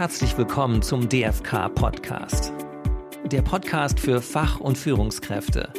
[0.00, 2.54] herzlich willkommen zum DFK Podcast.
[3.26, 5.74] Der Podcast für Fach- und Führungskräfte.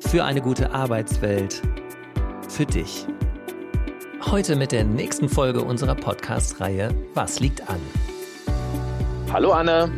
[0.00, 1.60] Für eine gute Arbeitswelt.
[2.48, 3.06] Für dich.
[4.24, 7.78] Heute mit der nächsten Folge unserer Podcast-Reihe Was liegt an?
[9.30, 9.92] Hallo Anne.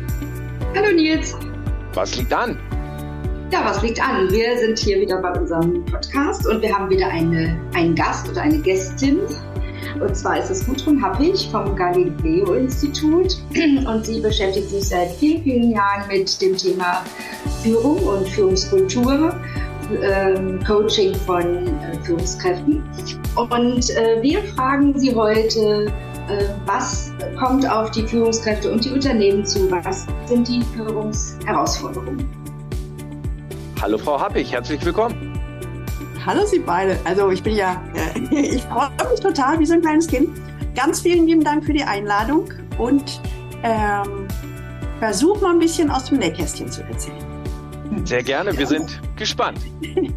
[0.75, 1.33] Hallo Nils.
[1.93, 2.59] Was liegt an?
[3.53, 4.29] Ja, was liegt an?
[4.31, 8.41] Wir sind hier wieder bei unserem Podcast und wir haben wieder eine, einen Gast oder
[8.41, 9.19] eine Gästin.
[9.99, 13.37] Und zwar ist es Gudrun Happig vom Galileo-Institut
[13.87, 17.03] und sie beschäftigt sich seit vielen, vielen Jahren mit dem Thema
[17.63, 19.33] Führung und Führungskultur,
[20.01, 22.83] ähm, Coaching von äh, Führungskräften.
[23.35, 25.85] Und äh, wir fragen sie heute,
[26.27, 29.71] äh, was kommt auf die Führungskräfte und die Unternehmen zu?
[29.71, 32.27] Was sind die Führungsherausforderungen?
[33.81, 35.24] Hallo Frau Happig, herzlich willkommen.
[36.25, 36.97] Hallo Sie beide.
[37.03, 40.29] Also ich bin ja, äh, ich freue mich total wie so ein kleines Kind.
[40.75, 43.21] Ganz vielen lieben Dank für die Einladung und
[43.61, 44.27] ähm,
[44.97, 47.23] versuch mal ein bisschen aus dem Nähkästchen zu erzählen.
[48.05, 49.59] Sehr gerne, wir sind gespannt.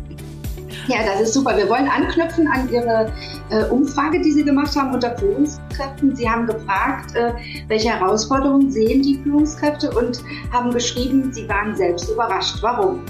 [0.87, 1.55] Ja, das ist super.
[1.55, 3.13] Wir wollen anknüpfen an Ihre
[3.51, 6.17] äh, Umfrage, die Sie gemacht haben unter Führungskräften.
[6.17, 7.35] Sie haben gefragt, äh,
[7.67, 12.57] welche Herausforderungen sehen die Führungskräfte und haben geschrieben, Sie waren selbst überrascht.
[12.63, 13.01] Warum?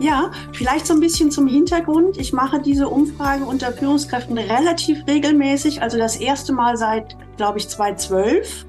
[0.00, 2.16] Ja, vielleicht so ein bisschen zum Hintergrund.
[2.16, 7.68] Ich mache diese Umfrage unter Führungskräften relativ regelmäßig, also das erste Mal seit, glaube ich,
[7.68, 8.66] 2012.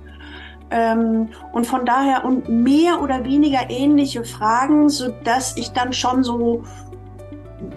[0.72, 6.23] Ähm, und von daher und mehr oder weniger ähnliche Fragen, so dass ich dann schon
[6.23, 6.64] so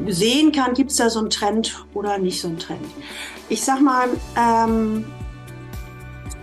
[0.06, 2.84] sehen kann, gibt es da so einen Trend oder nicht so einen Trend.
[3.48, 5.06] Ich sag mal, ähm,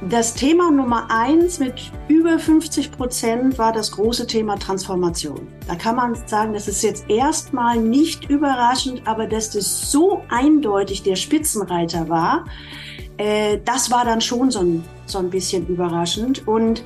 [0.09, 5.47] das Thema Nummer eins mit über 50 Prozent war das große Thema Transformation.
[5.67, 11.01] Da kann man sagen, das ist jetzt erstmal nicht überraschend, aber dass das so eindeutig
[11.01, 12.45] der Spitzenreiter war,
[13.17, 16.47] äh, das war dann schon so ein, so ein bisschen überraschend.
[16.47, 16.83] Und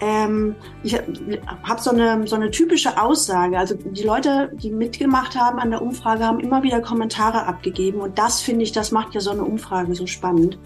[0.00, 3.58] ähm, ich habe so eine, so eine typische Aussage.
[3.58, 8.00] Also die Leute, die mitgemacht haben an der Umfrage, haben immer wieder Kommentare abgegeben.
[8.00, 10.58] Und das finde ich, das macht ja so eine Umfrage so spannend.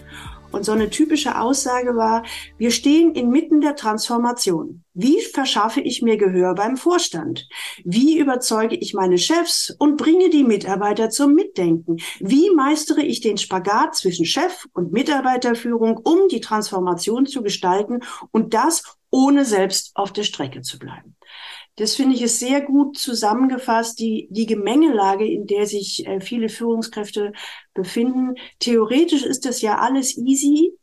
[0.55, 2.23] Und so eine typische Aussage war,
[2.57, 4.85] wir stehen inmitten der Transformation.
[4.93, 7.45] Wie verschaffe ich mir Gehör beim Vorstand?
[7.83, 11.97] Wie überzeuge ich meine Chefs und bringe die Mitarbeiter zum Mitdenken?
[12.21, 17.99] Wie meistere ich den Spagat zwischen Chef und Mitarbeiterführung, um die Transformation zu gestalten
[18.31, 21.17] und das ohne selbst auf der Strecke zu bleiben?
[21.75, 26.49] Das finde ich ist sehr gut zusammengefasst, die, die Gemengelage, in der sich äh, viele
[26.49, 27.33] Führungskräfte
[27.73, 28.35] befinden.
[28.59, 30.73] Theoretisch ist das ja alles easy.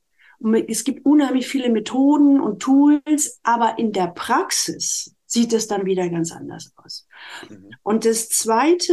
[0.68, 6.08] Es gibt unheimlich viele Methoden und Tools, aber in der Praxis sieht es dann wieder
[6.10, 7.06] ganz anders aus.
[7.48, 7.70] Mhm.
[7.82, 8.92] Und das Zweite,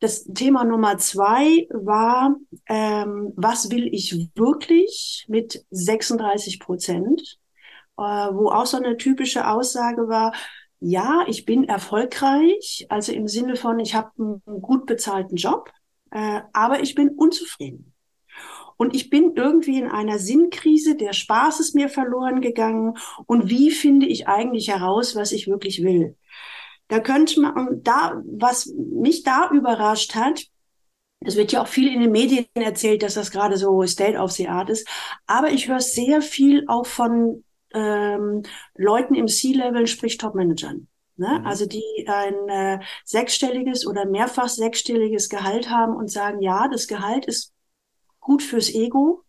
[0.00, 2.34] das Thema Nummer zwei war,
[2.66, 7.38] ähm, was will ich wirklich mit 36 Prozent,
[7.98, 10.32] äh, wo auch so eine typische Aussage war,
[10.80, 15.70] ja, ich bin erfolgreich, also im Sinne von, ich habe einen gut bezahlten Job,
[16.10, 17.94] äh, aber ich bin unzufrieden.
[18.78, 22.94] Und ich bin irgendwie in einer Sinnkrise, der Spaß ist mir verloren gegangen.
[23.26, 26.16] Und wie finde ich eigentlich heraus, was ich wirklich will?
[26.88, 30.46] Da könnte man, da, was mich da überrascht hat,
[31.20, 34.32] es wird ja auch viel in den Medien erzählt, dass das gerade so State of
[34.32, 34.88] the Art ist.
[35.26, 37.44] Aber ich höre sehr viel auch von
[37.74, 38.42] ähm,
[38.74, 40.88] Leuten im C-Level, sprich Top-Managern.
[41.16, 41.38] Ne?
[41.40, 41.46] Mhm.
[41.46, 47.26] Also die ein äh, sechsstelliges oder mehrfach sechsstelliges Gehalt haben und sagen, ja, das Gehalt
[47.26, 47.52] ist
[48.20, 49.22] gut fürs Ego,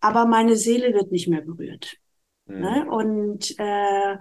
[0.00, 1.96] aber meine Seele wird nicht mehr berührt.
[2.46, 2.60] Mhm.
[2.60, 2.86] Ne?
[2.90, 4.16] Und äh,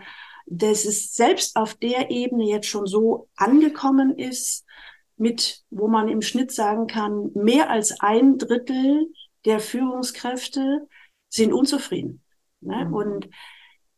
[0.46, 4.66] das ist selbst auf der Ebene jetzt schon so angekommen ist,
[5.18, 9.08] mit, wo man im Schnitt sagen kann, mehr als ein Drittel
[9.46, 10.88] der Führungskräfte
[11.28, 12.24] sind unzufrieden.
[12.62, 12.86] Ne?
[12.86, 12.94] Mhm.
[12.94, 13.30] Und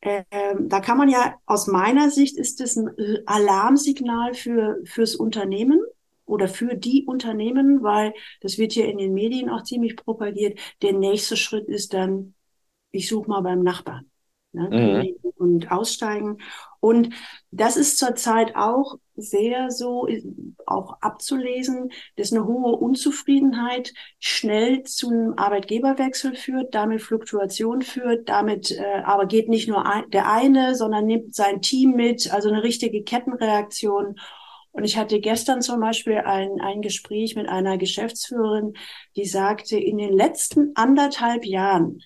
[0.02, 0.24] äh,
[0.60, 2.90] da kann man ja aus meiner Sicht ist es ein
[3.26, 5.82] Alarmsignal für fürs Unternehmen
[6.26, 10.60] oder für die Unternehmen, weil das wird ja in den Medien auch ziemlich propagiert.
[10.82, 12.36] Der nächste Schritt ist dann,
[12.92, 14.10] ich suche mal beim Nachbarn
[14.52, 14.70] ne?
[15.22, 15.32] Mhm.
[15.36, 16.38] und aussteigen.
[16.80, 17.14] Und
[17.52, 20.08] das ist zurzeit auch sehr so
[20.66, 28.72] auch abzulesen, dass eine hohe Unzufriedenheit schnell zu einem Arbeitgeberwechsel führt, damit Fluktuation führt, damit
[28.72, 32.64] äh, aber geht nicht nur ein, der eine, sondern nimmt sein Team mit, also eine
[32.64, 34.16] richtige Kettenreaktion.
[34.72, 38.74] Und ich hatte gestern zum Beispiel ein, ein Gespräch mit einer Geschäftsführerin,
[39.16, 42.02] die sagte, in den letzten anderthalb Jahren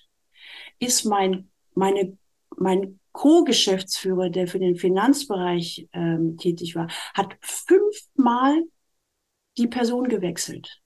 [0.80, 2.16] ist mein, meine,
[2.58, 8.62] mein Co-Geschäftsführer, der für den Finanzbereich ähm, tätig war, hat fünfmal
[9.56, 10.80] die Person gewechselt.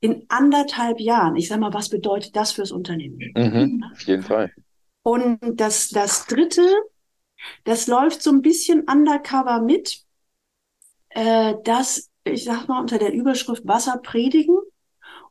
[0.00, 1.36] In anderthalb Jahren.
[1.36, 3.32] Ich sag mal, was bedeutet das fürs Unternehmen?
[3.34, 4.52] Mhm, auf jeden Fall.
[5.02, 6.66] Und das, das dritte,
[7.64, 10.02] das läuft so ein bisschen undercover mit,
[11.10, 14.58] äh, dass, ich sag mal, unter der Überschrift Wasser predigen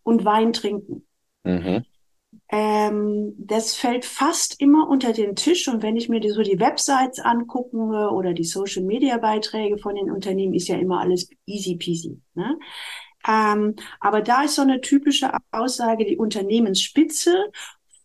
[0.04, 1.08] und Wein trinken.
[1.44, 1.86] Mhm.
[2.54, 5.68] Ähm, das fällt fast immer unter den Tisch.
[5.68, 7.76] Und wenn ich mir die, so die Websites angucke
[8.12, 12.22] oder die Social Media Beiträge von den Unternehmen, ist ja immer alles easy peasy.
[12.36, 12.60] Ne?
[13.28, 17.34] Ähm, aber da ist so eine typische Aussage, die Unternehmensspitze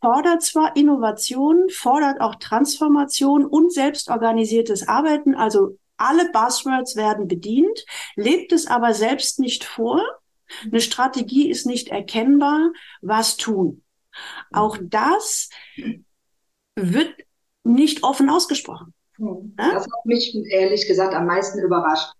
[0.01, 7.85] fordert zwar Innovation, fordert auch Transformation und selbstorganisiertes Arbeiten, also alle Buzzwords werden bedient,
[8.17, 10.01] lebt es aber selbst nicht vor.
[10.65, 12.71] Eine Strategie ist nicht erkennbar.
[13.03, 13.83] Was tun?
[14.53, 15.51] Auch das
[16.75, 17.15] wird
[17.65, 18.95] nicht offen ausgesprochen.
[19.17, 19.55] Hm.
[19.57, 22.13] Das hat mich ehrlich gesagt am meisten überrascht,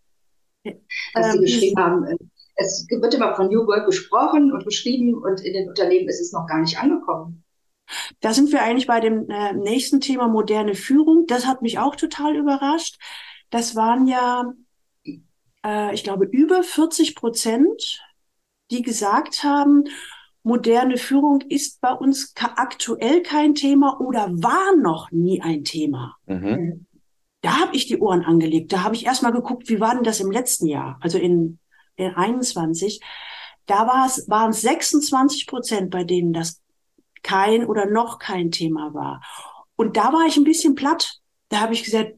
[1.15, 2.17] dass Sie ähm, geschrieben haben, äh,
[2.57, 6.33] es wird immer von New Work gesprochen und beschrieben und in den Unternehmen ist es
[6.33, 7.45] noch gar nicht angekommen.
[8.21, 11.27] Da sind wir eigentlich bei dem äh, nächsten Thema moderne Führung.
[11.27, 12.99] Das hat mich auch total überrascht.
[13.51, 14.53] Das waren ja,
[15.65, 18.03] äh, ich glaube, über 40 Prozent,
[18.71, 19.85] die gesagt haben,
[20.43, 26.17] moderne Führung ist bei uns aktuell kein Thema oder war noch nie ein Thema.
[26.27, 26.87] Mhm.
[27.41, 28.73] Da habe ich die Ohren angelegt.
[28.73, 31.59] Da habe ich erstmal geguckt, wie war denn das im letzten Jahr, also in
[31.99, 33.01] in 21,
[33.67, 36.63] da waren es 26 Prozent, bei denen das
[37.23, 39.21] kein oder noch kein Thema war.
[39.77, 41.19] Und da war ich ein bisschen platt.
[41.51, 42.18] Da habe ich gesagt,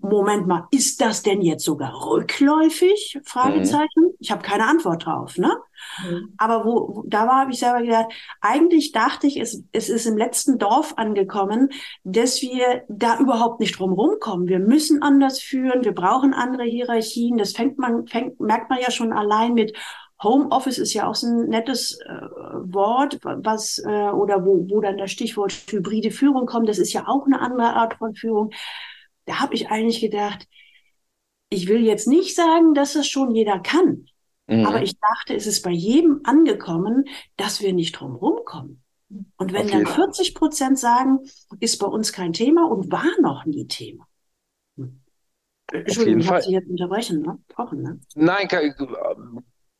[0.00, 3.20] Moment mal, ist das denn jetzt sogar rückläufig?
[3.24, 4.04] Fragezeichen.
[4.04, 4.14] Mhm.
[4.18, 5.56] Ich habe keine Antwort drauf, ne?
[6.04, 6.34] Mhm.
[6.38, 8.06] Aber wo, wo da war, habe ich selber gedacht,
[8.40, 11.70] eigentlich dachte ich, es, es ist im letzten Dorf angekommen,
[12.04, 14.48] dass wir da überhaupt nicht drum rumkommen.
[14.48, 17.38] Wir müssen anders führen, wir brauchen andere Hierarchien.
[17.38, 19.76] Das fängt man, fängt, merkt man ja schon allein mit
[20.22, 22.12] Homeoffice ist ja auch so ein nettes äh,
[22.52, 26.68] Wort, was äh, oder wo, wo dann das Stichwort hybride Führung kommt.
[26.68, 28.50] Das ist ja auch eine andere Art von Führung
[29.28, 30.48] da habe ich eigentlich gedacht,
[31.50, 34.06] ich will jetzt nicht sagen, dass das schon jeder kann.
[34.46, 34.66] Mhm.
[34.66, 37.04] Aber ich dachte, es ist bei jedem angekommen,
[37.36, 38.82] dass wir nicht drum rumkommen.
[39.36, 41.20] Und wenn dann 40 Prozent sagen,
[41.60, 44.06] ist bei uns kein Thema und war noch nie Thema.
[44.76, 45.00] Hm.
[45.72, 47.38] Entschuldigung, ich Sie jetzt unterbrechen, ne?
[47.48, 48.00] Brauchen, ne?
[48.14, 48.48] Nein,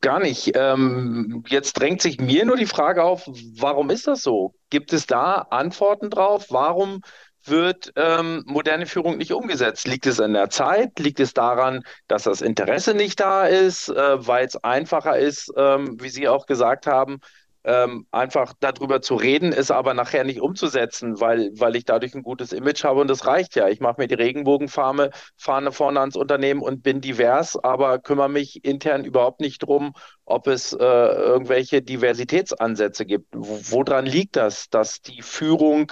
[0.01, 0.51] gar nicht.
[0.55, 4.55] Ähm, jetzt drängt sich mir nur die Frage auf, warum ist das so?
[4.69, 6.47] Gibt es da Antworten drauf?
[6.49, 7.01] Warum
[7.45, 9.87] wird ähm, moderne Führung nicht umgesetzt?
[9.87, 10.99] Liegt es an der Zeit?
[10.99, 15.97] Liegt es daran, dass das Interesse nicht da ist, äh, weil es einfacher ist, ähm,
[15.99, 17.19] wie Sie auch gesagt haben,
[17.65, 22.23] ähm, einfach darüber zu reden, es aber nachher nicht umzusetzen, weil, weil ich dadurch ein
[22.23, 23.67] gutes Image habe und das reicht ja.
[23.67, 28.63] Ich mache mir die Regenbogenfahne Fahne vorne ans Unternehmen und bin divers, aber kümmere mich
[28.63, 29.93] intern überhaupt nicht drum,
[30.25, 33.27] ob es äh, irgendwelche Diversitätsansätze gibt.
[33.33, 35.91] woran liegt das, dass die Führung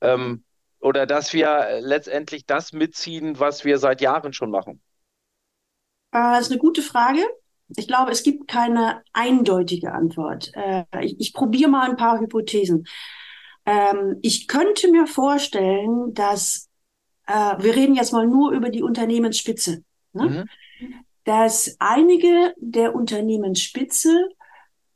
[0.00, 0.44] ähm,
[0.80, 4.80] oder dass wir letztendlich das mitziehen, was wir seit Jahren schon machen?
[6.12, 7.20] Äh, das ist eine gute Frage.
[7.76, 10.50] Ich glaube, es gibt keine eindeutige Antwort.
[10.54, 12.86] Äh, ich, ich probiere mal ein paar Hypothesen.
[13.66, 16.68] Ähm, ich könnte mir vorstellen, dass
[17.26, 20.48] äh, wir reden jetzt mal nur über die Unternehmensspitze, ne?
[20.80, 20.98] mhm.
[21.24, 24.28] dass einige der Unternehmensspitze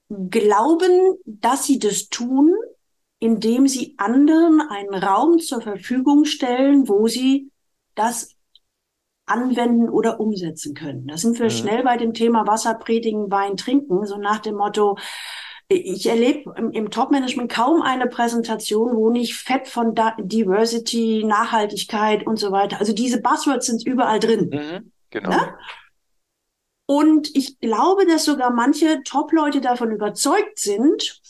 [0.09, 2.55] glauben, dass sie das tun,
[3.25, 7.51] indem sie anderen einen Raum zur Verfügung stellen, wo sie
[7.95, 8.37] das
[9.25, 11.07] anwenden oder umsetzen können.
[11.07, 11.51] Da sind wir mhm.
[11.51, 14.99] schnell bei dem Thema Wasser predigen, Wein trinken, so nach dem Motto,
[15.69, 22.27] ich erlebe im, im Top-Management kaum eine Präsentation, wo nicht Fett von da Diversity, Nachhaltigkeit
[22.27, 22.79] und so weiter.
[22.79, 24.51] Also diese Buzzwords sind überall drin.
[24.51, 25.31] Mhm, genau.
[25.31, 25.55] Ne?
[26.85, 31.23] Und ich glaube, dass sogar manche Top-Leute davon überzeugt sind,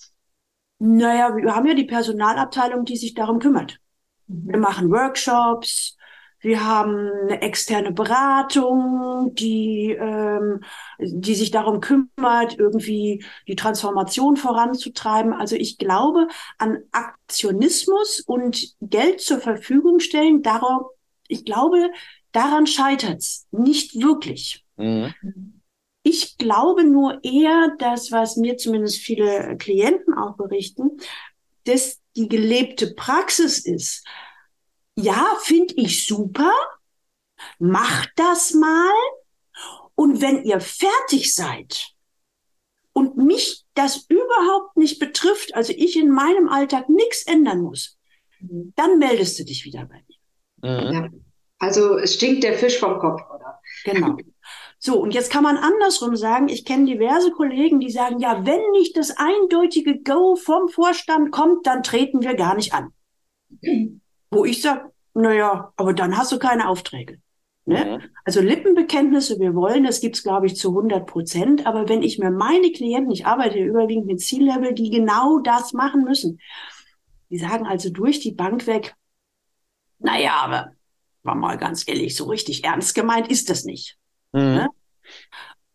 [0.84, 3.80] naja, wir haben ja die Personalabteilung, die sich darum kümmert.
[4.26, 4.48] Mhm.
[4.50, 5.96] Wir machen Workshops,
[6.40, 10.60] wir haben eine externe Beratung, die, ähm,
[10.98, 15.32] die sich darum kümmert, irgendwie die Transformation voranzutreiben.
[15.32, 20.42] Also ich glaube an Aktionismus und Geld zur Verfügung stellen.
[20.42, 20.90] Darauf,
[21.28, 21.90] ich glaube,
[22.32, 24.66] daran scheitert's nicht wirklich.
[24.76, 25.14] Mhm.
[26.06, 30.98] Ich glaube nur eher, dass, was mir zumindest viele Klienten auch berichten,
[31.64, 34.06] dass die gelebte Praxis ist.
[34.96, 36.52] Ja, finde ich super.
[37.58, 38.92] Macht das mal.
[39.94, 41.88] Und wenn ihr fertig seid
[42.92, 47.98] und mich das überhaupt nicht betrifft, also ich in meinem Alltag nichts ändern muss,
[48.40, 50.82] dann meldest du dich wieder bei mir.
[50.82, 50.92] Mhm.
[50.92, 51.08] Ja.
[51.60, 53.58] Also es stinkt der Fisch vom Kopf, oder?
[53.84, 54.18] Genau.
[54.84, 58.60] So, und jetzt kann man andersrum sagen, ich kenne diverse Kollegen, die sagen, ja, wenn
[58.72, 62.92] nicht das eindeutige Go vom Vorstand kommt, dann treten wir gar nicht an.
[64.30, 67.18] wo ich sage, naja, aber dann hast du keine Aufträge.
[67.64, 67.98] Ne?
[68.02, 68.10] Mhm.
[68.26, 71.66] Also Lippenbekenntnisse, wir wollen, das gibt's glaube ich, zu 100 Prozent.
[71.66, 76.04] Aber wenn ich mir meine Klienten, ich arbeite überwiegend mit C-Level, die genau das machen
[76.04, 76.40] müssen,
[77.30, 78.94] die sagen also durch die Bank weg,
[79.98, 80.72] naja, aber
[81.22, 83.96] war mal ganz ehrlich, so richtig ernst gemeint ist das nicht.
[84.34, 84.54] Mhm.
[84.54, 84.68] Ne?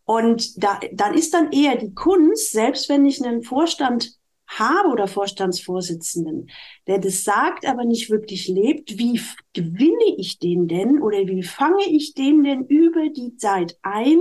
[0.05, 4.11] Und da, dann ist dann eher die Kunst, selbst wenn ich einen Vorstand
[4.47, 6.49] habe oder Vorstandsvorsitzenden,
[6.87, 9.21] der das sagt, aber nicht wirklich lebt, wie
[9.53, 14.19] gewinne ich den denn oder wie fange ich den denn über die Zeit ein,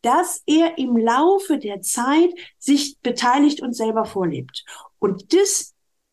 [0.00, 4.64] dass er im Laufe der Zeit sich beteiligt und selber vorlebt.
[4.98, 5.69] Und das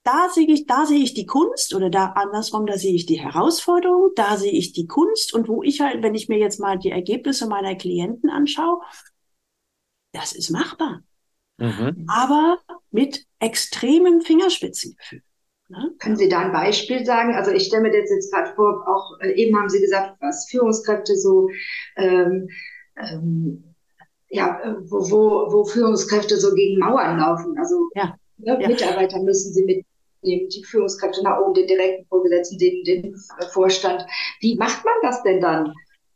[0.08, 3.20] da sehe ich, da sehe ich die Kunst oder da andersrum, da sehe ich die
[3.20, 6.80] Herausforderung, da sehe ich die Kunst und wo ich halt, wenn ich mir jetzt mal
[6.80, 8.80] die Ergebnisse meiner Klienten anschaue,
[10.14, 11.02] das ist machbar.
[11.58, 12.06] Mhm.
[12.08, 12.60] Aber
[12.90, 15.22] mit extremem Fingerspitzengefühl.
[15.68, 15.92] Ne?
[16.00, 17.36] Können Sie da ein Beispiel sagen?
[17.36, 20.50] Also ich stelle mir das jetzt gerade vor, auch äh, eben haben Sie gesagt, was
[20.50, 21.50] Führungskräfte so
[21.98, 22.48] ähm,
[22.96, 23.76] ähm,
[24.30, 27.58] ja, wo, wo, wo Führungskräfte so gegen Mauern laufen.
[27.58, 28.16] Also ja.
[28.38, 28.68] Ne, ja.
[28.68, 29.86] Mitarbeiter müssen sie mit
[30.22, 33.16] nehmen, die Führungskräfte nach oben, den direkten Vorgesetzten, den, den
[33.52, 34.06] Vorstand.
[34.40, 35.74] Wie macht man das denn dann?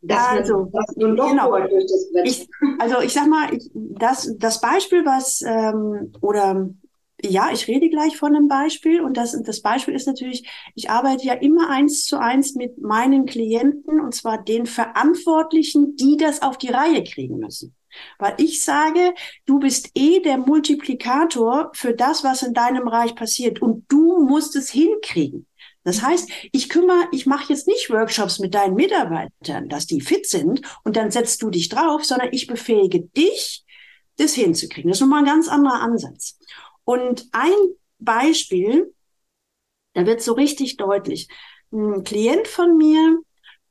[0.10, 1.56] also, das genau.
[2.24, 2.48] Ich,
[2.80, 6.70] also ich sag mal, ich, das, das Beispiel, was ähm, oder
[7.24, 11.26] ja, ich rede gleich von einem Beispiel und das, das Beispiel ist natürlich, ich arbeite
[11.26, 16.58] ja immer eins zu eins mit meinen Klienten und zwar den Verantwortlichen, die das auf
[16.58, 17.76] die Reihe kriegen müssen.
[18.20, 19.14] Weil ich sage,
[19.46, 24.56] du bist eh der Multiplikator für das, was in deinem Bereich passiert und du musst
[24.56, 25.48] es hinkriegen.
[25.84, 30.28] Das heißt, ich kümmere, ich mache jetzt nicht Workshops mit deinen Mitarbeitern, dass die fit
[30.28, 33.64] sind und dann setzt du dich drauf, sondern ich befähige dich,
[34.18, 34.90] das hinzukriegen.
[34.90, 36.38] Das ist nochmal ein ganz anderer Ansatz.
[36.84, 37.54] Und ein
[38.00, 38.94] Beispiel,
[39.94, 41.28] da wird so richtig deutlich.
[41.72, 43.20] Ein Klient von mir,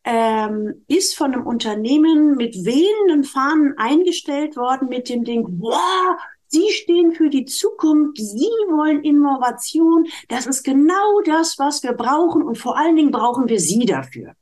[0.04, 6.16] ähm, ist von einem Unternehmen mit wehenden Fahnen eingestellt worden mit dem Ding, wow,
[6.52, 12.42] Sie stehen für die Zukunft, Sie wollen Innovation, das ist genau das, was wir brauchen
[12.42, 14.34] und vor allen Dingen brauchen wir Sie dafür.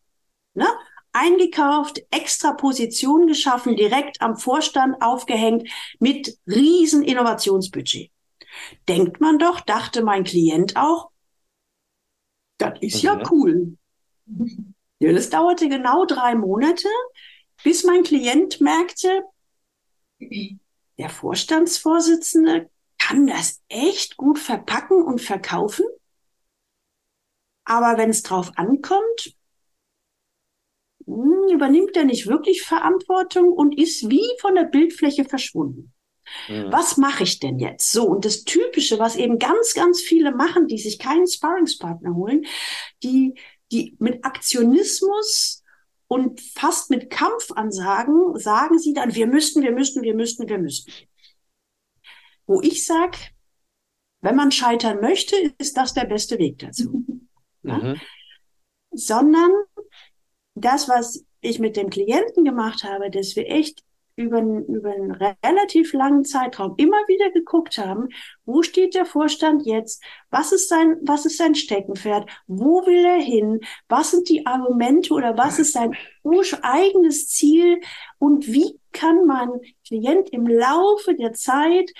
[0.54, 0.66] Ne?
[1.12, 8.10] Eingekauft, extra Position geschaffen, direkt am Vorstand aufgehängt mit riesen Innovationsbudget.
[8.88, 11.10] Denkt man doch, dachte mein Klient auch,
[12.58, 13.76] das ist ja cool.
[15.00, 16.88] Ja, das dauerte genau drei Monate,
[17.62, 19.22] bis mein Klient merkte,
[20.98, 25.84] der Vorstandsvorsitzende kann das echt gut verpacken und verkaufen.
[27.64, 29.34] Aber wenn es drauf ankommt,
[31.06, 35.92] hm, übernimmt er nicht wirklich Verantwortung und ist wie von der Bildfläche verschwunden.
[36.48, 36.72] Mhm.
[36.72, 37.90] Was mache ich denn jetzt?
[37.90, 42.44] So, und das Typische, was eben ganz, ganz viele machen, die sich keinen Sparringspartner holen,
[43.02, 43.34] die
[43.70, 45.62] die mit Aktionismus
[46.06, 50.90] und fast mit Kampfansagen sagen sie dann, wir müssten, wir müssten, wir müssten, wir müssten.
[52.46, 53.18] Wo ich sage,
[54.20, 57.04] wenn man scheitern möchte, ist das der beste Weg dazu.
[57.62, 58.00] Mhm.
[58.92, 59.50] Sondern
[60.54, 63.82] das, was ich mit dem Klienten gemacht habe, dass wir echt
[64.18, 68.08] über, über einen relativ langen Zeitraum immer wieder geguckt haben,
[68.44, 70.02] wo steht der Vorstand jetzt?
[70.30, 72.28] Was ist sein, was ist sein Steckenpferd?
[72.48, 73.60] Wo will er hin?
[73.88, 75.96] Was sind die Argumente oder was ist sein
[76.62, 77.80] eigenes Ziel?
[78.18, 79.50] Und wie kann man
[79.86, 81.92] Klient im Laufe der Zeit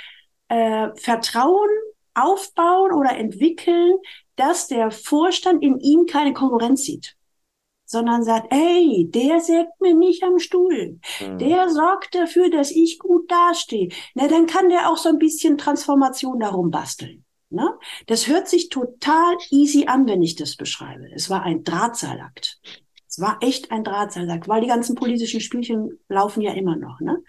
[0.48, 1.70] äh, Vertrauen
[2.14, 3.96] aufbauen oder entwickeln,
[4.34, 7.17] dass der Vorstand in ihm keine Konkurrenz sieht?
[7.88, 11.00] Sondern sagt, ey, der sägt mir nicht am Stuhl.
[11.21, 11.38] Mhm.
[11.38, 13.88] Der sorgt dafür, dass ich gut dastehe.
[14.14, 17.25] Na, dann kann der auch so ein bisschen Transformation darum basteln.
[17.49, 17.66] Ne?
[18.07, 21.09] Das hört sich total easy an, wenn ich das beschreibe.
[21.14, 22.61] Es war ein Drahtseilakt.
[23.09, 27.00] Es war echt ein Drahtseilakt, weil die ganzen politischen Spielchen laufen ja immer noch.
[27.00, 27.23] Ne?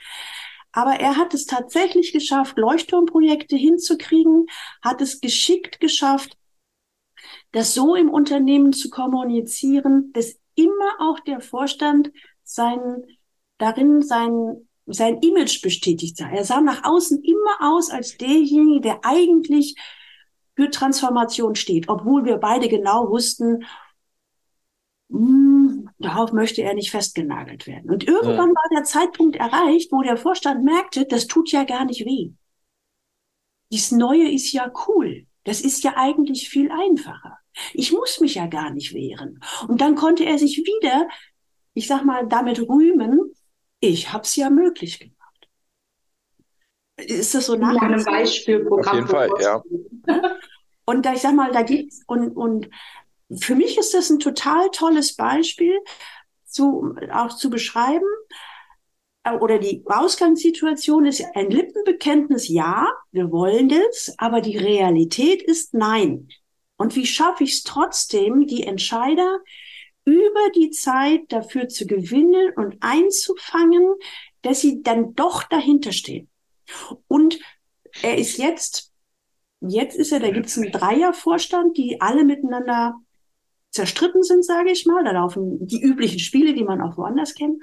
[0.73, 4.47] Aber er hat es tatsächlich geschafft, Leuchtturmprojekte hinzukriegen,
[4.81, 6.35] hat es geschickt geschafft,
[7.53, 12.11] das so im Unternehmen zu kommunizieren, dass immer auch der Vorstand
[12.43, 13.03] sein,
[13.57, 16.29] darin sein, sein Image bestätigt sah.
[16.29, 19.75] Er sah nach außen immer aus als derjenige, der eigentlich
[20.55, 23.65] für Transformation steht, obwohl wir beide genau wussten,
[25.09, 27.89] mh, hm, darauf möchte er nicht festgenagelt werden.
[27.89, 28.55] Und irgendwann ja.
[28.55, 32.31] war der Zeitpunkt erreicht, wo der Vorstand merkte, das tut ja gar nicht weh.
[33.71, 35.27] Dies Neue ist ja cool.
[35.43, 37.37] Das ist ja eigentlich viel einfacher.
[37.73, 39.39] Ich muss mich ja gar nicht wehren.
[39.67, 41.07] Und dann konnte er sich wieder,
[41.73, 43.33] ich sag mal, damit rühmen,
[43.79, 45.17] ich habe es ja möglich gemacht.
[46.97, 48.87] Ist das so nach einem Beispielprogramm?
[48.87, 49.63] Auf jeden Fall, ja.
[50.85, 52.67] Und da, ich sag mal, da gibt's und, und
[53.39, 55.77] für mich ist das ein total tolles Beispiel,
[56.45, 58.07] zu, auch zu beschreiben,
[59.23, 65.75] äh, oder die Ausgangssituation ist ein Lippenbekenntnis, ja, wir wollen das, aber die Realität ist
[65.75, 66.27] nein.
[66.79, 69.39] Und wie schaffe ich es trotzdem, die Entscheider
[70.05, 73.95] über die Zeit dafür zu gewinnen und einzufangen,
[74.43, 76.29] dass sie dann doch dahinter stehen.
[77.09, 77.37] Und
[78.01, 78.93] er ist jetzt,
[79.59, 82.95] jetzt ist er, da gibt es einen Dreiervorstand, die alle miteinander
[83.71, 85.03] zerstritten sind, sage ich mal.
[85.03, 87.61] Da laufen die üblichen Spiele, die man auch woanders kennt.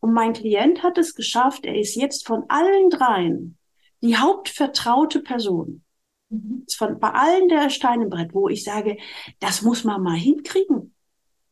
[0.00, 3.56] Und mein Klient hat es geschafft, er ist jetzt von allen dreien
[4.02, 5.84] die hauptvertraute Person.
[6.30, 6.64] Mhm.
[6.76, 8.98] Von, bei allen der Stein im Brett, wo ich sage,
[9.40, 10.94] das muss man mal hinkriegen.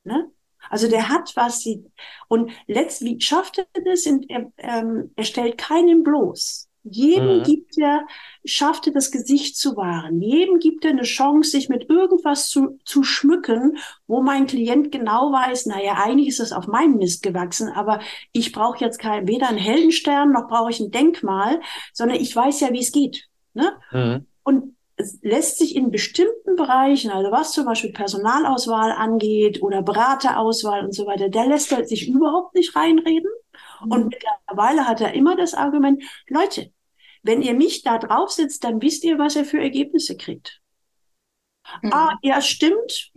[0.04, 0.30] Ne?
[0.70, 1.84] Also der hat was sie
[2.28, 6.68] und letztlich schafft er das, in, er, ähm, er stellt keinen bloß.
[6.88, 7.42] Jedem mhm.
[7.42, 8.06] gibt er,
[8.44, 10.22] schafft er das Gesicht zu wahren.
[10.22, 15.32] Jedem gibt er eine Chance, sich mit irgendwas zu, zu schmücken, wo mein Klient genau
[15.32, 17.98] weiß, naja, eigentlich ist das auf meinem Mist gewachsen, aber
[18.30, 21.60] ich brauche jetzt kein, weder einen Heldenstern noch brauche ich ein Denkmal,
[21.92, 23.28] sondern ich weiß ja, wie es geht.
[23.52, 23.72] Ne?
[23.90, 24.26] Mhm.
[24.46, 30.84] Und es lässt sich in bestimmten Bereichen, also was zum Beispiel Personalauswahl angeht oder Beraterauswahl
[30.84, 33.30] und so weiter, der lässt er sich überhaupt nicht reinreden.
[33.84, 33.90] Mhm.
[33.90, 36.72] Und mittlerweile hat er immer das Argument, Leute,
[37.24, 40.60] wenn ihr mich da drauf sitzt, dann wisst ihr, was ihr für Ergebnisse kriegt.
[41.82, 41.92] Mhm.
[41.92, 43.10] Ah, ja, stimmt.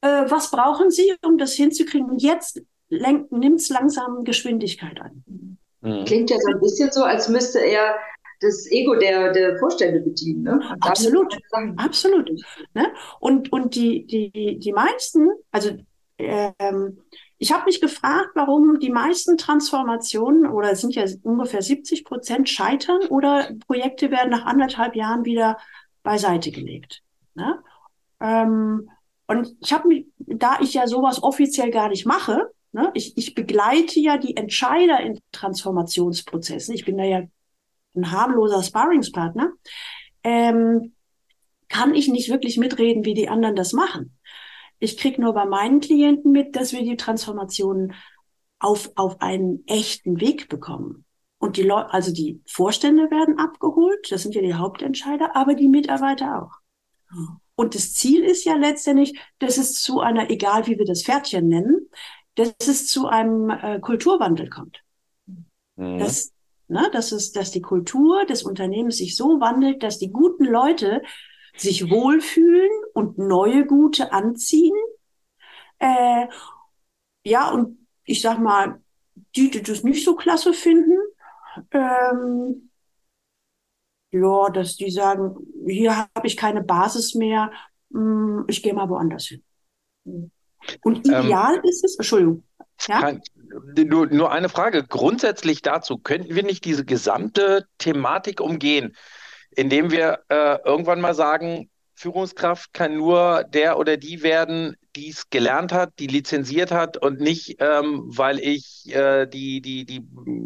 [0.00, 2.18] Äh, was brauchen Sie, um das hinzukriegen?
[2.18, 5.24] Jetzt nimmt es langsam Geschwindigkeit an.
[5.80, 6.04] Mhm.
[6.04, 7.96] Klingt ja so ein bisschen so, als müsste er
[8.42, 10.42] das Ego der, der Vorstände bedienen.
[10.42, 10.76] Ne?
[10.80, 11.36] Absolut,
[11.76, 12.30] absolut.
[12.74, 12.92] Ne?
[13.20, 15.70] Und, und die, die, die meisten, also
[16.18, 16.98] ähm,
[17.38, 22.48] ich habe mich gefragt, warum die meisten Transformationen oder es sind ja ungefähr 70 Prozent
[22.48, 25.58] scheitern oder Projekte werden nach anderthalb Jahren wieder
[26.02, 27.02] beiseite gelegt.
[27.34, 27.60] Ne?
[28.20, 28.88] Ähm,
[29.26, 33.34] und ich habe mich, da ich ja sowas offiziell gar nicht mache, ne, ich, ich
[33.34, 36.74] begleite ja die Entscheider in Transformationsprozessen.
[36.74, 37.22] Ich bin da ja
[37.94, 39.52] ein harmloser Sparringspartner.
[40.22, 40.94] Ähm,
[41.68, 44.18] kann ich nicht wirklich mitreden, wie die anderen das machen.
[44.78, 47.94] Ich kriege nur bei meinen Klienten mit, dass wir die Transformation
[48.58, 51.04] auf, auf einen echten Weg bekommen.
[51.38, 55.68] Und die Leute, also die Vorstände werden abgeholt, das sind ja die Hauptentscheider, aber die
[55.68, 56.62] Mitarbeiter auch.
[57.54, 61.48] Und das Ziel ist ja letztendlich, dass es zu einer, egal wie wir das Pferdchen
[61.48, 61.88] nennen,
[62.34, 64.82] dass es zu einem äh, Kulturwandel kommt.
[65.76, 65.98] Mhm.
[65.98, 66.32] Dass,
[66.72, 71.02] ne, dass, es, dass die Kultur des Unternehmens sich so wandelt, dass die guten Leute
[71.56, 74.74] sich wohlfühlen und neue Gute anziehen.
[75.78, 76.26] Äh,
[77.24, 78.80] ja, und ich sag mal,
[79.36, 80.98] die, die das nicht so klasse finden,
[81.70, 82.70] ähm,
[84.10, 87.50] ja, dass die sagen, hier habe ich keine Basis mehr,
[87.92, 89.42] hm, ich gehe mal woanders hin.
[90.04, 92.44] Und ähm, ideal ähm, ist es, Entschuldigung.
[92.88, 93.00] Ja?
[93.00, 93.22] Kann,
[93.76, 94.84] nur, nur eine Frage.
[94.84, 98.94] Grundsätzlich dazu, könnten wir nicht diese gesamte Thematik umgehen?
[99.54, 101.68] indem wir äh, irgendwann mal sagen,
[102.02, 107.20] Führungskraft kann nur der oder die werden, die es gelernt hat, die lizenziert hat und
[107.20, 110.04] nicht, ähm, weil ich äh, die, die, die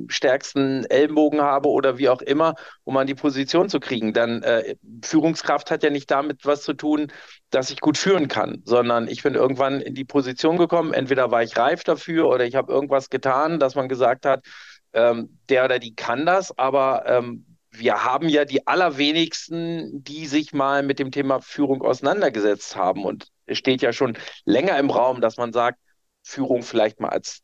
[0.09, 4.13] stärksten Ellenbogen habe oder wie auch immer, um an die Position zu kriegen.
[4.13, 7.11] Dann äh, Führungskraft hat ja nicht damit was zu tun,
[7.49, 11.43] dass ich gut führen kann, sondern ich bin irgendwann in die Position gekommen, entweder war
[11.43, 14.45] ich reif dafür oder ich habe irgendwas getan, dass man gesagt hat,
[14.93, 20.53] ähm, der oder die kann das, aber ähm, wir haben ja die allerwenigsten, die sich
[20.53, 23.05] mal mit dem Thema Führung auseinandergesetzt haben.
[23.05, 25.79] Und es steht ja schon länger im Raum, dass man sagt,
[26.23, 27.43] Führung vielleicht mal als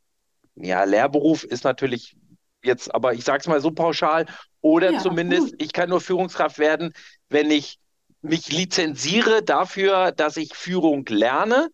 [0.55, 2.16] ja, Lehrberuf ist natürlich
[2.62, 4.27] jetzt, aber ich sage es mal so pauschal,
[4.61, 5.62] oder ja, zumindest, gut.
[5.62, 6.92] ich kann nur Führungskraft werden,
[7.29, 7.79] wenn ich
[8.21, 11.68] mich lizenziere dafür, dass ich Führung lerne.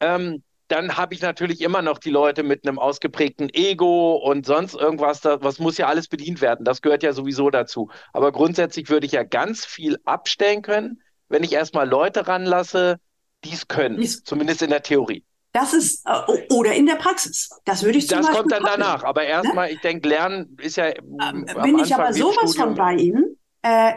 [0.00, 0.42] Ähm,
[0.74, 5.20] dann habe ich natürlich immer noch die Leute mit einem ausgeprägten Ego und sonst irgendwas.
[5.20, 6.64] Das, was muss ja alles bedient werden.
[6.64, 7.90] Das gehört ja sowieso dazu.
[8.12, 12.98] Aber grundsätzlich würde ich ja ganz viel abstellen können, wenn ich erstmal Leute ranlasse,
[13.44, 13.98] die es können.
[13.98, 15.24] Dies, zumindest in der Theorie.
[15.52, 17.50] Das ist, äh, oder in der Praxis.
[17.64, 18.80] Das würde ich zum Das kommt dann machen.
[18.80, 19.04] danach.
[19.04, 19.74] Aber erstmal, ne?
[19.74, 20.88] ich denke, Lernen ist ja.
[20.88, 23.38] Ähm, bin ich aber sowas von bei Ihnen.
[23.62, 23.92] Äh,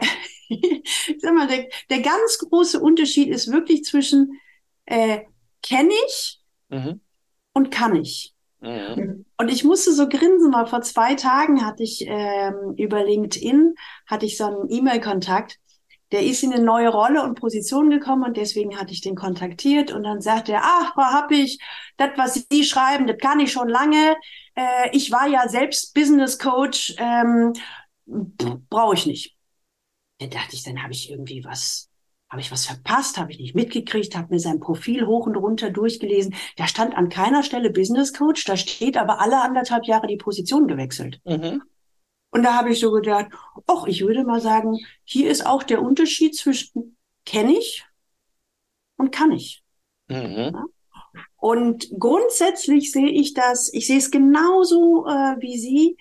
[1.18, 4.40] sag mal, der, der, ganz große Unterschied ist wirklich zwischen
[4.86, 5.22] äh,
[5.60, 6.37] kenne ich
[6.68, 7.00] Mhm.
[7.52, 8.34] Und kann ich.
[8.60, 9.24] Mhm.
[9.36, 13.74] Und ich musste so grinsen, weil vor zwei Tagen hatte ich ähm, über LinkedIn,
[14.06, 15.58] hatte ich so einen E-Mail-Kontakt,
[16.10, 19.92] der ist in eine neue Rolle und Position gekommen und deswegen hatte ich den kontaktiert
[19.92, 21.58] und dann sagte er, ach, hab ich,
[21.98, 24.16] das, was Sie schreiben, das kann ich schon lange.
[24.54, 27.52] Äh, ich war ja selbst Business Coach, ähm,
[28.06, 29.36] brauche ich nicht.
[30.18, 31.87] Da dachte ich, dann habe ich irgendwie was
[32.30, 33.16] Habe ich was verpasst?
[33.16, 34.16] Habe ich nicht mitgekriegt?
[34.16, 36.34] Habe mir sein Profil hoch und runter durchgelesen.
[36.56, 40.68] Da stand an keiner Stelle Business Coach, da steht aber alle anderthalb Jahre die Position
[40.68, 41.20] gewechselt.
[41.24, 41.62] Mhm.
[42.30, 43.28] Und da habe ich so gedacht,
[43.66, 47.86] ach, ich würde mal sagen, hier ist auch der Unterschied zwischen kenne ich
[48.96, 49.62] und kann ich.
[50.08, 50.52] Mhm.
[50.54, 50.64] Ja?
[51.36, 55.96] Und grundsätzlich sehe ich das, ich sehe es genauso äh, wie Sie.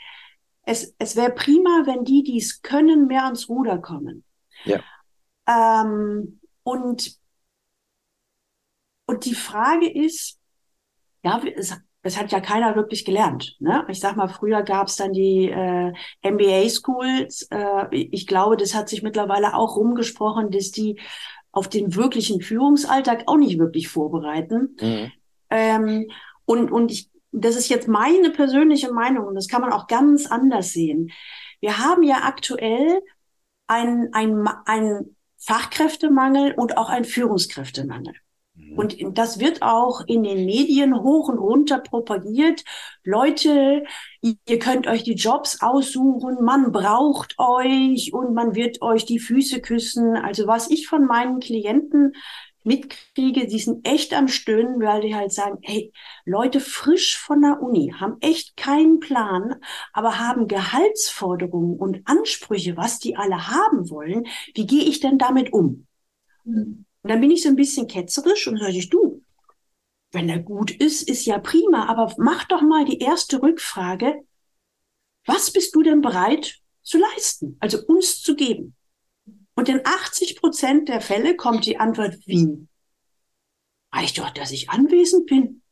[0.63, 4.25] Es, es wäre prima, wenn die, die es können, mehr ans Ruder kommen.
[4.65, 4.81] Ja.
[5.47, 7.17] Ähm, und,
[9.05, 10.37] und die Frage ist,
[11.23, 13.55] ja, es, es hat ja keiner wirklich gelernt.
[13.59, 13.85] Ne?
[13.89, 17.47] Ich sag mal, früher gab es dann die äh, MBA-Schools.
[17.51, 20.99] Äh, ich glaube, das hat sich mittlerweile auch rumgesprochen, dass die
[21.51, 24.77] auf den wirklichen Führungsalltag auch nicht wirklich vorbereiten.
[24.79, 25.11] Mhm.
[25.49, 26.11] Ähm,
[26.45, 30.27] und, und ich, das ist jetzt meine persönliche Meinung und das kann man auch ganz
[30.27, 31.11] anders sehen.
[31.59, 33.01] Wir haben ja aktuell
[33.67, 38.13] einen ein Fachkräftemangel und auch einen Führungskräftemangel.
[38.55, 38.77] Mhm.
[38.77, 42.63] Und das wird auch in den Medien hoch und runter propagiert.
[43.03, 43.83] Leute,
[44.21, 49.61] ihr könnt euch die Jobs aussuchen, man braucht euch und man wird euch die Füße
[49.61, 50.15] küssen.
[50.15, 52.13] Also was ich von meinen Klienten
[52.67, 55.91] mitkriege, die sind echt am Stöhnen, weil die halt sagen, hey,
[56.25, 59.55] Leute frisch von der Uni haben echt keinen Plan,
[59.93, 64.27] aber haben Gehaltsforderungen und Ansprüche, was die alle haben wollen.
[64.53, 65.87] Wie gehe ich denn damit um?
[66.43, 66.85] Mhm.
[67.01, 69.23] Und dann bin ich so ein bisschen ketzerisch und sage ich, du,
[70.11, 74.15] wenn er gut ist, ist ja prima, aber mach doch mal die erste Rückfrage.
[75.25, 78.75] Was bist du denn bereit zu leisten, also uns zu geben?
[79.57, 82.67] Und in 80 Prozent der Fälle kommt die Antwort, wie?
[83.91, 85.63] Reicht doch, dass ich anwesend bin.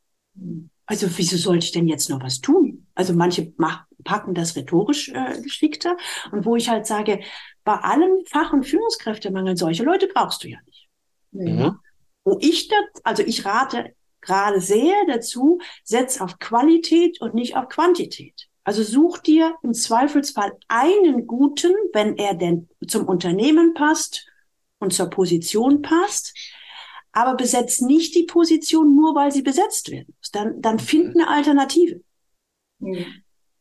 [0.88, 2.88] Also wieso sollte ich denn jetzt noch was tun?
[2.96, 5.98] Also manche machen, packen das rhetorisch äh, geschickter.
[6.32, 7.20] Und wo ich halt sage,
[7.64, 10.90] bei allem Fach- und Führungskräftemangel, solche Leute brauchst du ja nicht.
[11.32, 11.78] Mhm.
[12.24, 17.70] Wo ich das, also ich rate gerade sehr dazu, setz auf Qualität und nicht auf
[17.70, 18.48] Quantität.
[18.66, 24.28] Also such dir im Zweifelsfall einen guten, wenn er denn zum Unternehmen passt
[24.80, 26.34] und zur Position passt,
[27.12, 30.32] aber besetzt nicht die Position nur, weil sie besetzt werden muss.
[30.32, 32.02] Dann, dann find eine Alternative.
[32.80, 33.06] Mhm.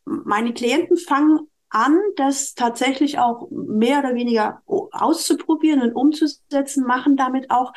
[0.06, 7.50] Meine Klienten fangen an, das tatsächlich auch mehr oder weniger auszuprobieren und umzusetzen, machen damit
[7.50, 7.72] auch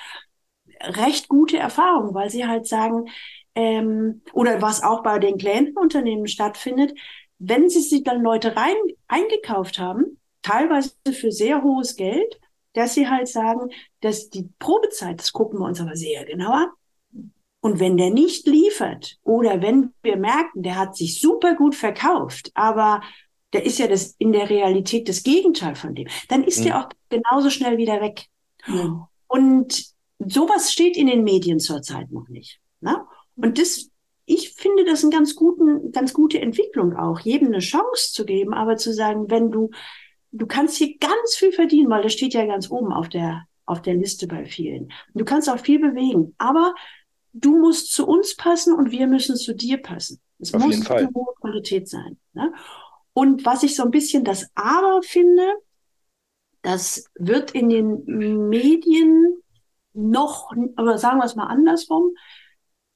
[0.81, 3.09] recht gute Erfahrungen, weil sie halt sagen,
[3.55, 6.93] ähm, oder was auch bei den Klientenunternehmen stattfindet,
[7.39, 8.75] wenn sie sich dann Leute rein
[9.07, 12.39] eingekauft haben, teilweise für sehr hohes Geld,
[12.73, 13.69] dass sie halt sagen,
[14.01, 16.67] dass die Probezeit, das gucken wir uns aber sehr genau an.
[17.59, 22.51] Und wenn der nicht liefert oder wenn wir merken, der hat sich super gut verkauft,
[22.53, 23.01] aber
[23.53, 26.63] der ist ja das in der Realität das Gegenteil von dem, dann ist mhm.
[26.65, 28.27] der auch genauso schnell wieder weg.
[28.67, 29.03] Mhm.
[29.27, 29.85] Und
[30.19, 32.59] sowas steht in den Medien zurzeit noch nicht.
[32.81, 33.03] Ne?
[33.35, 33.89] Und das,
[34.27, 38.53] ich finde das eine ganz, guten, ganz gute Entwicklung auch, jedem eine Chance zu geben,
[38.53, 39.71] aber zu sagen, wenn du,
[40.33, 43.81] du kannst hier ganz viel verdienen, weil das steht ja ganz oben auf der, auf
[43.81, 44.91] der Liste bei vielen.
[45.13, 46.75] Du kannst auch viel bewegen, aber
[47.31, 50.19] du musst zu uns passen und wir müssen zu dir passen.
[50.39, 52.17] Es auf muss eine hohe Qualität sein.
[52.33, 52.53] Ne?
[53.13, 55.53] Und was ich so ein bisschen das Aber finde,
[56.63, 58.03] das wird in den
[58.49, 59.41] Medien
[59.93, 62.11] noch, oder sagen wir es mal andersrum,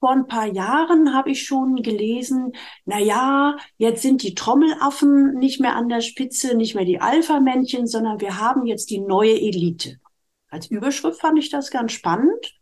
[0.01, 2.53] vor ein paar Jahren habe ich schon gelesen,
[2.85, 7.85] na ja, jetzt sind die Trommelaffen nicht mehr an der Spitze, nicht mehr die Alpha-Männchen,
[7.85, 9.99] sondern wir haben jetzt die neue Elite.
[10.49, 12.59] Als Überschrift fand ich das ganz spannend.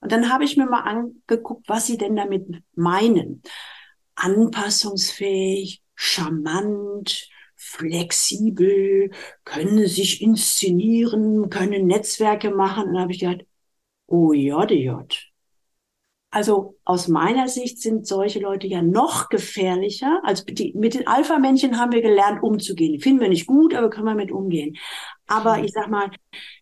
[0.00, 3.42] Und dann habe ich mir mal angeguckt, was sie denn damit meinen.
[4.14, 9.10] Anpassungsfähig, charmant, flexibel,
[9.44, 12.88] können sich inszenieren, können Netzwerke machen.
[12.88, 13.46] Und dann habe ich gedacht,
[14.06, 15.29] oh Jod, Jod.
[16.30, 20.20] Also aus meiner Sicht sind solche Leute ja noch gefährlicher.
[20.22, 22.92] Also die, mit den Alpha-Männchen haben wir gelernt, umzugehen.
[22.92, 24.76] Die finden wir nicht gut, aber können wir mit umgehen.
[25.26, 26.10] Aber ich sag mal,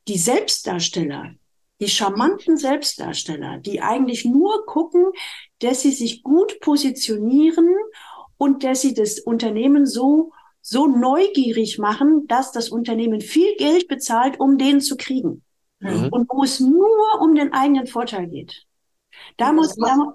[0.09, 1.33] die Selbstdarsteller,
[1.81, 5.04] die charmanten Selbstdarsteller, die eigentlich nur gucken,
[5.59, 7.68] dass sie sich gut positionieren
[8.38, 14.38] und dass sie das Unternehmen so so neugierig machen, dass das Unternehmen viel Geld bezahlt,
[14.38, 15.42] um den zu kriegen.
[15.81, 16.09] Mhm.
[16.11, 18.66] Und wo es nur um den eigenen Vorteil geht.
[19.37, 20.14] Da muss, da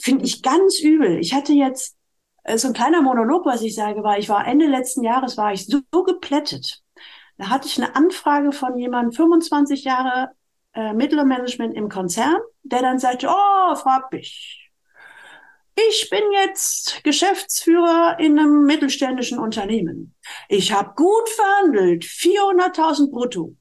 [0.00, 1.18] finde ich ganz übel.
[1.18, 1.96] Ich hatte jetzt
[2.44, 5.52] äh, so ein kleiner Monolog, was ich sage, war, ich war Ende letzten Jahres, war
[5.52, 6.82] ich so, so geplättet.
[7.38, 10.30] Da hatte ich eine Anfrage von jemandem, 25 Jahre
[10.74, 14.70] äh, Mittelmanagement im Konzern, der dann sagte, oh, frag mich.
[15.74, 20.14] Ich bin jetzt Geschäftsführer in einem mittelständischen Unternehmen.
[20.48, 23.56] Ich habe gut verhandelt, 400.000 brutto.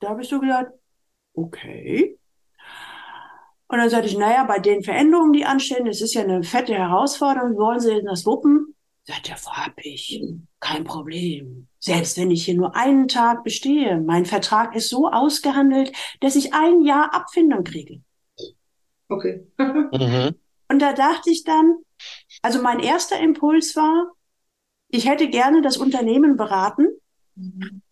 [0.00, 0.66] Da habe ich so gedacht,
[1.32, 2.18] okay.
[3.74, 6.74] Und dann sagte ich, naja, bei den Veränderungen, die anstehen, es ist ja eine fette
[6.74, 8.76] Herausforderung, wollen Sie denn das wuppen?
[9.02, 10.22] Sagt der, hab ich,
[10.60, 11.66] kein Problem.
[11.80, 16.54] Selbst wenn ich hier nur einen Tag bestehe, mein Vertrag ist so ausgehandelt, dass ich
[16.54, 18.00] ein Jahr Abfindung kriege.
[19.08, 19.44] Okay.
[19.58, 20.36] mhm.
[20.68, 21.78] Und da dachte ich dann,
[22.42, 24.12] also mein erster Impuls war,
[24.86, 26.86] ich hätte gerne das Unternehmen beraten.
[27.34, 27.82] Mhm.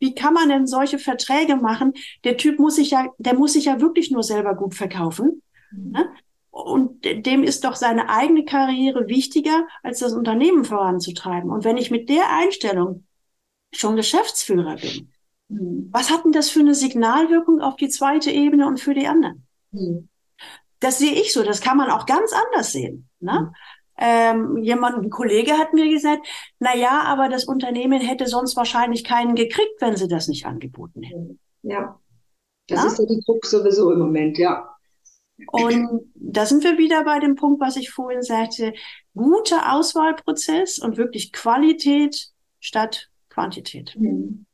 [0.00, 1.92] Wie kann man denn solche Verträge machen?
[2.24, 5.42] Der Typ muss sich ja, der muss sich ja wirklich nur selber gut verkaufen.
[5.70, 5.90] Mhm.
[5.92, 6.10] Ne?
[6.50, 11.50] Und dem ist doch seine eigene Karriere wichtiger, als das Unternehmen voranzutreiben.
[11.50, 13.04] Und wenn ich mit der Einstellung
[13.72, 15.12] schon Geschäftsführer bin,
[15.48, 15.88] mhm.
[15.92, 19.46] was hat denn das für eine Signalwirkung auf die zweite Ebene und für die anderen?
[19.70, 20.08] Mhm.
[20.80, 21.44] Das sehe ich so.
[21.44, 23.08] Das kann man auch ganz anders sehen.
[23.20, 23.32] Ne?
[23.32, 23.54] Mhm.
[24.00, 26.26] Ähm, jemand, ein Kollege hat mir gesagt,
[26.58, 31.02] na ja, aber das Unternehmen hätte sonst wahrscheinlich keinen gekriegt, wenn sie das nicht angeboten
[31.02, 31.38] hätten.
[31.62, 32.00] Ja,
[32.66, 32.86] das ja?
[32.86, 34.74] ist ja die Druck sowieso im Moment, ja.
[35.52, 38.72] Und da sind wir wieder bei dem Punkt, was ich vorhin sagte,
[39.14, 43.94] guter Auswahlprozess und wirklich Qualität statt Quantität.
[43.98, 44.46] Mhm.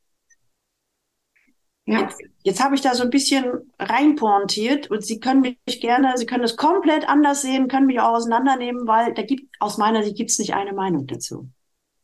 [1.87, 2.01] Ja.
[2.01, 6.25] Jetzt, jetzt habe ich da so ein bisschen reinpointiert und Sie können mich gerne, Sie
[6.25, 10.17] können das komplett anders sehen, können mich auch auseinandernehmen, weil da gibt aus meiner Sicht
[10.17, 11.47] gibt es nicht eine Meinung dazu.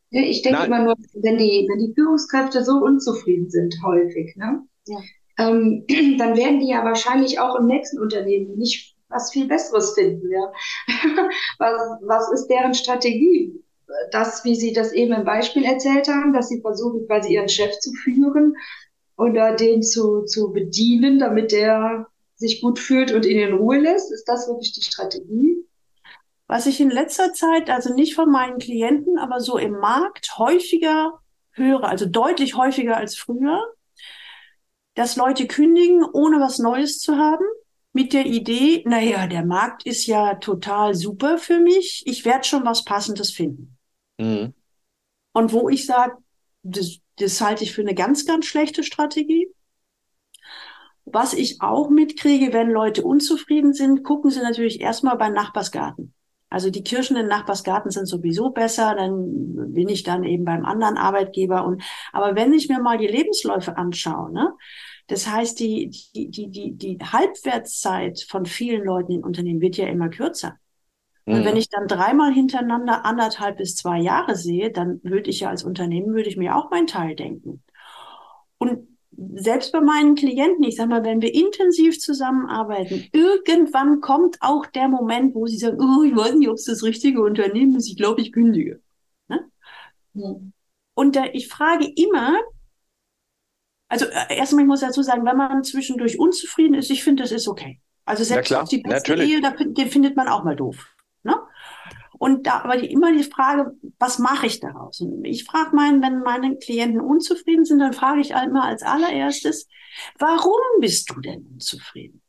[0.08, 0.66] Ja, ich denke Nein.
[0.68, 4.62] immer nur, wenn die, wenn die Führungskräfte so unzufrieden sind, häufig, ne?
[4.86, 5.00] Ja.
[5.36, 5.84] Ähm,
[6.18, 10.30] dann werden die ja wahrscheinlich auch im nächsten Unternehmen nicht was viel Besseres finden.
[10.30, 10.52] Ja?
[11.58, 13.52] was, was ist deren Strategie?
[14.12, 17.78] Das, wie Sie das eben im Beispiel erzählt haben, dass Sie versuchen, quasi Ihren Chef
[17.80, 18.54] zu führen
[19.16, 24.12] oder den zu, zu bedienen, damit der sich gut fühlt und ihn in Ruhe lässt?
[24.12, 25.64] Ist das wirklich die Strategie?
[26.46, 31.20] Was ich in letzter Zeit, also nicht von meinen Klienten, aber so im Markt häufiger
[31.52, 33.62] höre, also deutlich häufiger als früher,
[34.94, 37.44] dass Leute kündigen, ohne was Neues zu haben,
[37.92, 42.64] mit der Idee, naja, der Markt ist ja total super für mich, ich werde schon
[42.64, 43.78] was Passendes finden.
[44.18, 44.52] Mhm.
[45.32, 46.16] Und wo ich sage,
[46.62, 49.48] das, das halte ich für eine ganz, ganz schlechte Strategie.
[51.04, 56.14] Was ich auch mitkriege, wenn Leute unzufrieden sind, gucken sie natürlich erstmal beim Nachbarsgarten.
[56.48, 60.96] Also die Kirschen im Nachbarsgarten sind sowieso besser, dann bin ich dann eben beim anderen
[60.96, 61.64] Arbeitgeber.
[61.64, 64.52] Und aber wenn ich mir mal die Lebensläufe anschaue, ne,
[65.08, 69.86] das heißt, die, die, die, die, die Halbwertszeit von vielen Leuten in Unternehmen wird ja
[69.86, 70.58] immer kürzer.
[71.26, 71.44] Und mhm.
[71.44, 75.64] wenn ich dann dreimal hintereinander anderthalb bis zwei Jahre sehe, dann würde ich ja als
[75.64, 77.62] Unternehmen, würde ich mir auch meinen Teil denken.
[78.58, 78.86] Und
[79.34, 84.88] selbst bei meinen Klienten, ich sag mal, wenn wir intensiv zusammenarbeiten, irgendwann kommt auch der
[84.88, 87.96] Moment, wo sie sagen, oh, ich weiß nicht, ob es das richtige Unternehmen ist, ich
[87.96, 88.80] glaube, ich kündige.
[89.28, 89.40] Ne?
[90.14, 90.52] Mhm.
[90.94, 92.38] Und da, ich frage immer,
[93.88, 97.32] also äh, erstmal, ich muss dazu sagen, wenn man zwischendurch unzufrieden ist, ich finde, das
[97.32, 97.80] ist okay.
[98.04, 99.32] Also selbst ja, die beste Natürlich.
[99.32, 100.93] Ehe, da, den findet man auch mal doof.
[102.18, 105.00] Und da aber die, immer die Frage, was mache ich daraus?
[105.00, 109.68] Und ich frage meinen, wenn meine Klienten unzufrieden sind, dann frage ich mal als allererstes,
[110.18, 112.22] warum bist du denn unzufrieden?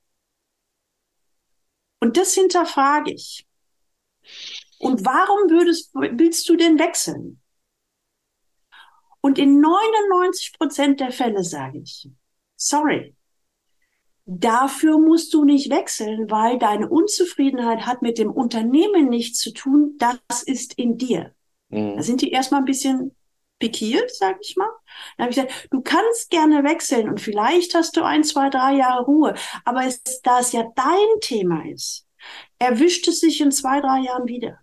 [2.00, 3.48] Und das hinterfrage ich.
[4.80, 7.42] Und warum würdest, willst du denn wechseln?
[9.22, 12.10] Und in 99 Prozent der Fälle sage ich,
[12.56, 13.15] sorry,
[14.26, 19.98] Dafür musst du nicht wechseln, weil deine Unzufriedenheit hat mit dem Unternehmen nichts zu tun.
[20.00, 21.34] Das ist in dir.
[21.70, 21.98] Mhm.
[21.98, 23.16] Da sind die erstmal ein bisschen
[23.60, 24.70] pikiert, sag ich mal.
[25.18, 28.76] Dann habe ich gesagt, du kannst gerne wechseln und vielleicht hast du ein, zwei, drei
[28.76, 29.36] Jahre Ruhe.
[29.64, 32.08] Aber es, da es ja dein Thema ist,
[32.58, 34.60] erwischt es sich in zwei, drei Jahren wieder.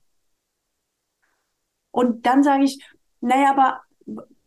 [1.90, 2.82] Und dann sage ich,
[3.20, 3.82] naja, aber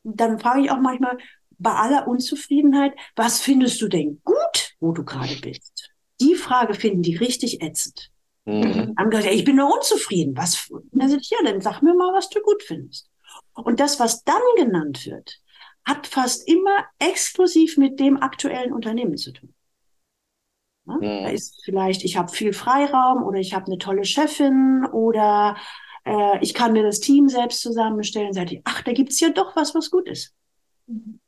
[0.04, 1.17] dann frage ich auch manchmal,
[1.58, 5.91] bei aller Unzufriedenheit, was findest du denn gut, wo du gerade bist?
[6.21, 8.12] Die Frage finden die richtig ätzend.
[8.45, 8.93] Mhm.
[8.98, 10.38] Haben gesagt, ja, ich bin nur unzufrieden.
[10.38, 10.69] Was?
[10.91, 13.10] dann ich, ja, dann sag mir mal, was du gut findest.
[13.54, 15.39] Und das, was dann genannt wird,
[15.84, 19.54] hat fast immer exklusiv mit dem aktuellen Unternehmen zu tun.
[20.88, 20.95] Ja?
[20.95, 21.02] Mhm.
[21.02, 25.58] Da ist vielleicht, ich habe viel Freiraum oder ich habe eine tolle Chefin oder
[26.06, 28.34] äh, ich kann mir das Team selbst zusammenstellen.
[28.34, 30.34] Sag ich, ach, da gibt's ja doch was, was gut ist.
[30.86, 31.19] Mhm.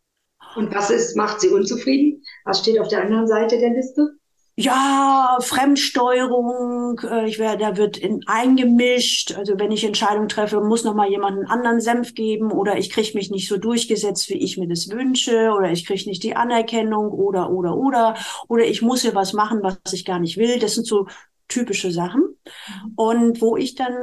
[0.56, 2.24] Und was ist, macht sie unzufrieden?
[2.48, 4.18] Was steht auf der anderen Seite der Liste?
[4.60, 9.36] Ja, Fremdsteuerung, äh, ich werde, da wird in, eingemischt.
[9.38, 12.90] Also wenn ich Entscheidungen treffe, muss noch mal jemand einen anderen Senf geben oder ich
[12.90, 16.36] kriege mich nicht so durchgesetzt, wie ich mir das wünsche oder ich kriege nicht die
[16.36, 18.16] Anerkennung oder oder oder
[18.48, 20.58] oder ich muss hier was machen, was ich gar nicht will.
[20.58, 21.06] Das sind so
[21.48, 22.22] typische Sachen.
[22.24, 22.94] Mhm.
[22.96, 23.94] Und wo ich dann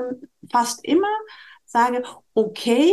[0.53, 1.09] fast immer
[1.65, 2.05] sage,
[2.35, 2.93] okay,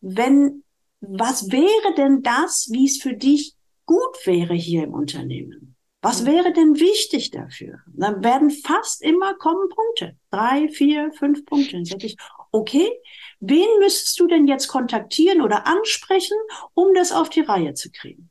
[0.00, 0.64] wenn
[1.00, 3.54] was wäre denn das, wie es für dich
[3.86, 5.76] gut wäre hier im Unternehmen?
[6.00, 7.78] Was wäre denn wichtig dafür?
[7.86, 10.16] Dann werden fast immer kommen Punkte.
[10.30, 11.76] Drei, vier, fünf Punkte.
[11.76, 12.16] Dann sage ich,
[12.50, 12.90] okay,
[13.38, 16.36] wen müsstest du denn jetzt kontaktieren oder ansprechen,
[16.74, 18.30] um das auf die Reihe zu kriegen?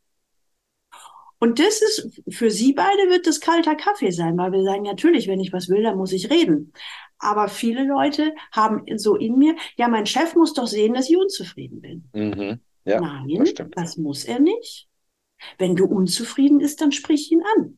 [1.40, 5.28] Und das ist, für Sie beide wird das kalter Kaffee sein, weil wir sagen, natürlich,
[5.28, 6.72] wenn ich was will, dann muss ich reden.
[7.18, 11.18] Aber viele Leute haben so in mir, ja, mein Chef muss doch sehen, dass ich
[11.18, 12.10] unzufrieden bin.
[12.14, 12.60] Mhm.
[12.86, 14.88] Ja, Nein, das das muss er nicht.
[15.58, 17.78] Wenn du unzufrieden bist, dann sprich ihn an.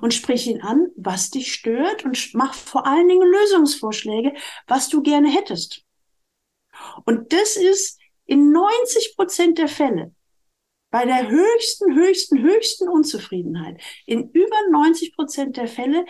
[0.00, 4.34] Und sprich ihn an, was dich stört und mach vor allen Dingen Lösungsvorschläge,
[4.66, 5.84] was du gerne hättest.
[7.04, 10.14] Und das ist in 90 Prozent der Fälle
[10.90, 13.80] bei der höchsten, höchsten, höchsten Unzufriedenheit.
[14.06, 16.06] In über 90 Prozent der Fälle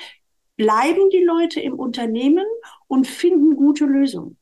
[0.57, 2.47] bleiben die Leute im Unternehmen
[2.87, 4.38] und finden gute Lösungen.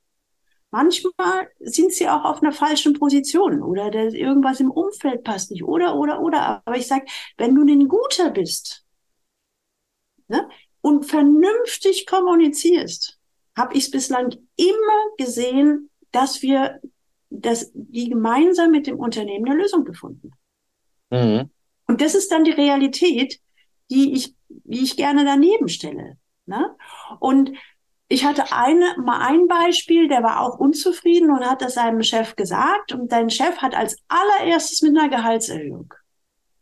[0.70, 5.96] Manchmal sind sie auch auf einer falschen Position oder irgendwas im Umfeld passt nicht oder,
[5.96, 6.62] oder, oder.
[6.66, 8.84] Aber ich sage, wenn du ein Guter bist
[10.28, 10.48] ne,
[10.80, 13.18] und vernünftig kommunizierst,
[13.56, 16.80] habe ich es bislang immer gesehen, dass wir,
[17.30, 20.32] dass die gemeinsam mit dem Unternehmen eine Lösung gefunden
[21.10, 21.32] haben.
[21.32, 21.50] Mhm.
[21.86, 23.40] Und das ist dann die Realität,
[23.90, 26.18] die ich, die ich gerne daneben stelle.
[26.46, 26.76] Ne?
[27.20, 27.52] Und
[28.08, 32.36] ich hatte eine, mal ein Beispiel, der war auch unzufrieden und hat das seinem Chef
[32.36, 35.92] gesagt und sein Chef hat als allererstes mit einer Gehaltserhöhung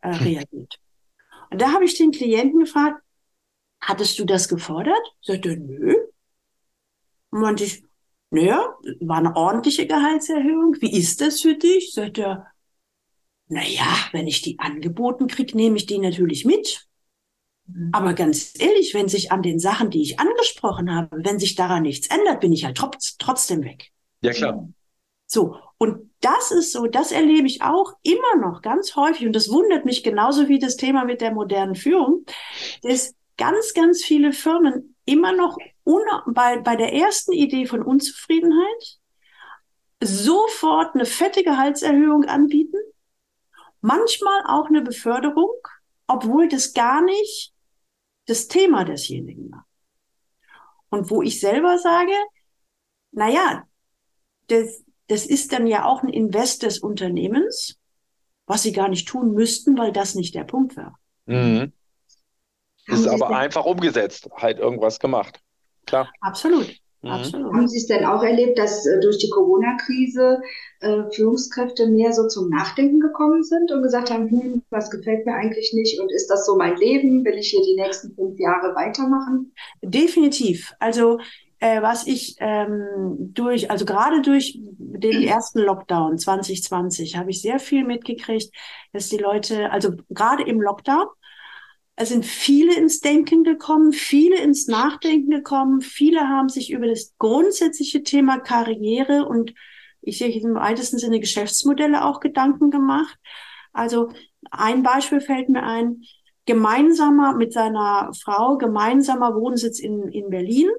[0.01, 0.25] äh, hm.
[0.25, 0.79] reagiert.
[1.51, 3.01] Und da habe ich den Klienten gefragt,
[3.79, 5.13] hattest du das gefordert?
[5.21, 5.95] Sagt er, nö.
[7.29, 7.83] Und meinte ich,
[8.31, 10.75] naja, war eine ordentliche Gehaltserhöhung.
[10.79, 11.93] Wie ist das für dich?
[11.93, 12.47] Sagt er,
[13.47, 16.87] naja, wenn ich die angeboten kriege, nehme ich die natürlich mit.
[17.67, 17.89] Mhm.
[17.93, 21.83] Aber ganz ehrlich, wenn sich an den Sachen, die ich angesprochen habe, wenn sich daran
[21.83, 23.91] nichts ändert, bin ich halt trotz, trotzdem weg.
[24.21, 24.67] Ja, klar.
[25.27, 25.57] So.
[25.77, 29.27] Und das ist so, das erlebe ich auch immer noch ganz häufig.
[29.27, 32.25] Und das wundert mich genauso wie das Thema mit der modernen Führung,
[32.81, 35.57] dass ganz, ganz viele Firmen immer noch
[36.27, 38.99] bei, bei der ersten Idee von Unzufriedenheit
[40.01, 42.77] sofort eine fette Gehaltserhöhung anbieten,
[43.81, 45.53] manchmal auch eine Beförderung,
[46.07, 47.54] obwohl das gar nicht
[48.25, 49.65] das Thema desjenigen war.
[50.89, 52.13] Und wo ich selber sage,
[53.11, 53.63] na ja,
[54.47, 57.77] das, das ist dann ja auch ein Invest des Unternehmens,
[58.45, 60.99] was sie gar nicht tun müssten, weil das nicht der Punkt war.
[61.25, 61.73] Mhm.
[62.87, 65.39] Ist aber einfach umgesetzt, halt irgendwas gemacht.
[65.85, 66.11] Klar.
[66.21, 66.75] Absolut.
[67.05, 67.11] Mhm.
[67.11, 67.53] Absolut.
[67.53, 70.41] Haben Sie es denn auch erlebt, dass äh, durch die Corona-Krise
[70.79, 75.35] äh, Führungskräfte mehr so zum Nachdenken gekommen sind und gesagt haben, hm, was gefällt mir
[75.35, 77.23] eigentlich nicht und ist das so mein Leben?
[77.23, 79.53] Will ich hier die nächsten fünf Jahre weitermachen?
[79.83, 80.73] Definitiv.
[80.79, 81.19] Also
[81.59, 87.59] äh, was ich ähm, durch, also gerade durch den ersten Lockdown 2020 habe ich sehr
[87.59, 88.51] viel mitgekriegt,
[88.93, 91.05] dass die Leute, also gerade im Lockdown,
[91.95, 97.13] es sind viele ins Denken gekommen, viele ins Nachdenken gekommen, viele haben sich über das
[97.17, 99.53] grundsätzliche Thema Karriere und
[100.01, 103.17] ich sehe im weitesten Sinne Geschäftsmodelle auch Gedanken gemacht.
[103.73, 104.09] Also
[104.51, 106.01] ein Beispiel fällt mir ein,
[106.45, 110.69] gemeinsamer mit seiner Frau, gemeinsamer Wohnsitz in, in Berlin.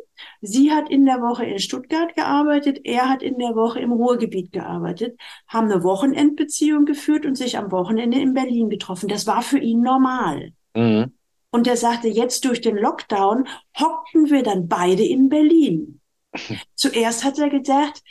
[0.40, 4.52] Sie hat in der Woche in Stuttgart gearbeitet, er hat in der Woche im Ruhrgebiet
[4.52, 9.08] gearbeitet, haben eine Wochenendbeziehung geführt und sich am Wochenende in Berlin getroffen.
[9.08, 10.52] Das war für ihn normal.
[10.76, 11.12] Mhm.
[11.50, 16.00] Und er sagte, jetzt durch den Lockdown hockten wir dann beide in Berlin.
[16.74, 18.02] Zuerst hat er gedacht,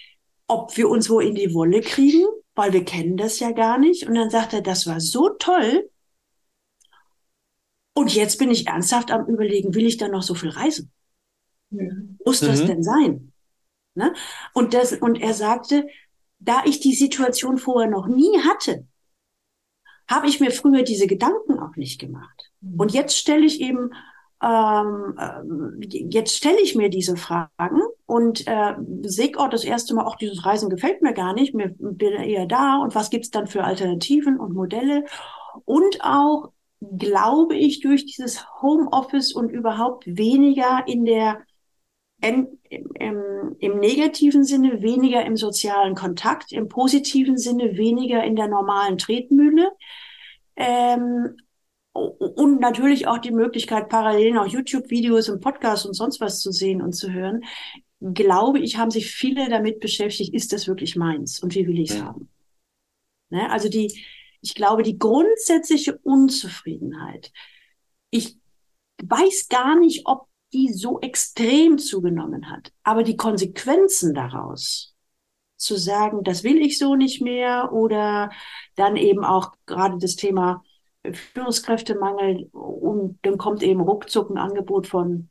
[0.48, 2.26] ob wir uns wo in die Wolle kriegen,
[2.56, 4.08] weil wir kennen das ja gar nicht.
[4.08, 5.90] Und dann sagt er, das war so toll.
[7.94, 10.92] Und jetzt bin ich ernsthaft am überlegen, will ich dann noch so viel reisen?
[11.70, 12.18] Mhm.
[12.26, 12.68] Muss das mhm.
[12.68, 13.32] denn sein?
[13.94, 14.14] Ne?
[14.54, 15.88] Und, das, und er sagte,
[16.40, 18.86] da ich die Situation vorher noch nie hatte,
[20.08, 22.52] habe ich mir früher diese Gedanken auch nicht gemacht.
[22.62, 22.80] Mhm.
[22.80, 23.92] Und jetzt stelle ich eben,
[24.42, 30.06] ähm, äh, jetzt stelle ich mir diese Fragen und äh, sehe auch das erste Mal,
[30.06, 33.48] auch dieses Reisen gefällt mir gar nicht, mir bin eher da und was gibt's dann
[33.48, 35.06] für Alternativen und Modelle
[35.64, 36.52] und auch
[36.98, 41.40] glaube ich durch dieses Homeoffice und überhaupt weniger in der
[43.00, 48.98] im, im, negativen Sinne weniger im sozialen Kontakt, im positiven Sinne weniger in der normalen
[48.98, 49.72] Tretmühle.
[50.56, 51.36] Ähm,
[51.94, 56.82] und natürlich auch die Möglichkeit, parallel noch YouTube-Videos und Podcasts und sonst was zu sehen
[56.82, 57.44] und zu hören.
[58.02, 61.92] Glaube ich, haben sich viele damit beschäftigt, ist das wirklich meins und wie will ich
[61.92, 62.06] es ja.
[62.06, 62.30] haben?
[63.30, 63.50] Ne?
[63.50, 64.04] Also die,
[64.42, 67.32] ich glaube, die grundsätzliche Unzufriedenheit,
[68.10, 68.38] ich
[69.02, 72.72] weiß gar nicht, ob die so extrem zugenommen hat.
[72.84, 74.96] Aber die Konsequenzen daraus
[75.58, 78.32] zu sagen, das will ich so nicht mehr oder
[78.76, 80.64] dann eben auch gerade das Thema
[81.12, 85.30] Führungskräftemangel und dann kommt eben ruckzuck ein Angebot von,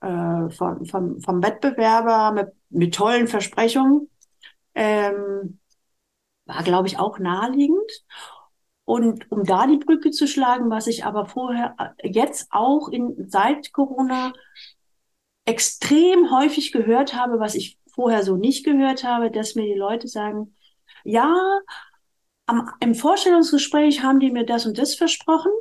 [0.00, 4.08] äh, von, von vom Wettbewerber mit, mit tollen Versprechungen.
[4.74, 5.58] Ähm,
[6.44, 8.04] war, glaube ich, auch naheliegend.
[8.88, 13.70] Und um da die Brücke zu schlagen, was ich aber vorher, jetzt auch in, seit
[13.74, 14.32] Corona
[15.44, 20.08] extrem häufig gehört habe, was ich vorher so nicht gehört habe, dass mir die Leute
[20.08, 20.56] sagen,
[21.04, 21.36] ja,
[22.46, 25.52] am, im Vorstellungsgespräch haben die mir das und das versprochen,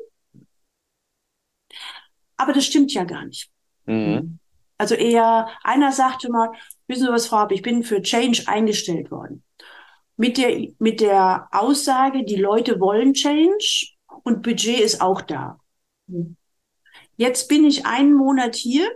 [2.37, 3.51] aber das stimmt ja gar nicht.
[3.87, 4.39] Mhm.
[4.77, 6.53] Also eher, einer sagte mal,
[6.87, 9.43] wissen Sie was, Frau ich bin für Change eingestellt worden.
[10.17, 13.87] Mit der, mit der Aussage, die Leute wollen Change
[14.23, 15.59] und Budget ist auch da.
[16.07, 16.35] Mhm.
[17.15, 18.89] Jetzt bin ich einen Monat hier.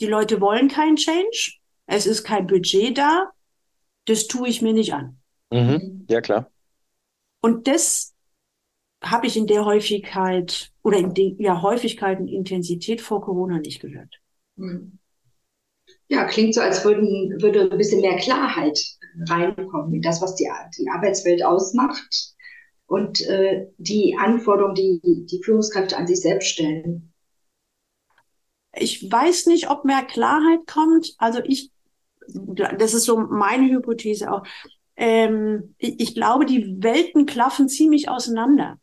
[0.00, 1.52] Die Leute wollen keinen Change.
[1.86, 3.30] Es ist kein Budget da.
[4.06, 5.20] Das tue ich mir nicht an.
[5.52, 6.06] Mhm.
[6.08, 6.50] Ja, klar.
[7.40, 8.14] Und das
[9.02, 13.80] habe ich in der Häufigkeit oder in der ja, Häufigkeit und Intensität vor Corona nicht
[13.80, 14.20] gehört.
[14.56, 14.98] Hm.
[16.08, 18.78] Ja, klingt so, als würden, würde ein bisschen mehr Klarheit
[19.28, 20.48] reinkommen in das, was die,
[20.78, 22.34] die Arbeitswelt ausmacht
[22.86, 27.12] und äh, die Anforderungen, die die Führungskräfte an sich selbst stellen.
[28.74, 31.14] Ich weiß nicht, ob mehr Klarheit kommt.
[31.18, 31.70] Also ich,
[32.28, 34.44] das ist so meine Hypothese auch
[34.96, 38.78] ähm, ich, ich glaube, die Welten klaffen ziemlich auseinander.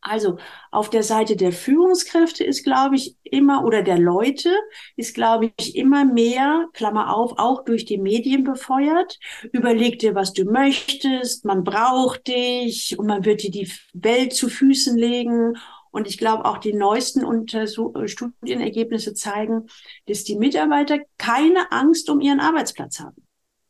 [0.00, 0.38] Also
[0.70, 4.50] auf der Seite der Führungskräfte ist, glaube ich, immer oder der Leute
[4.96, 9.18] ist, glaube ich, immer mehr, Klammer auf, auch durch die Medien befeuert.
[9.52, 14.48] Überleg dir, was du möchtest, man braucht dich und man wird dir die Welt zu
[14.48, 15.54] Füßen legen.
[15.90, 19.66] Und ich glaube, auch die neuesten Untersuch Studienergebnisse zeigen,
[20.06, 23.27] dass die Mitarbeiter keine Angst um ihren Arbeitsplatz haben.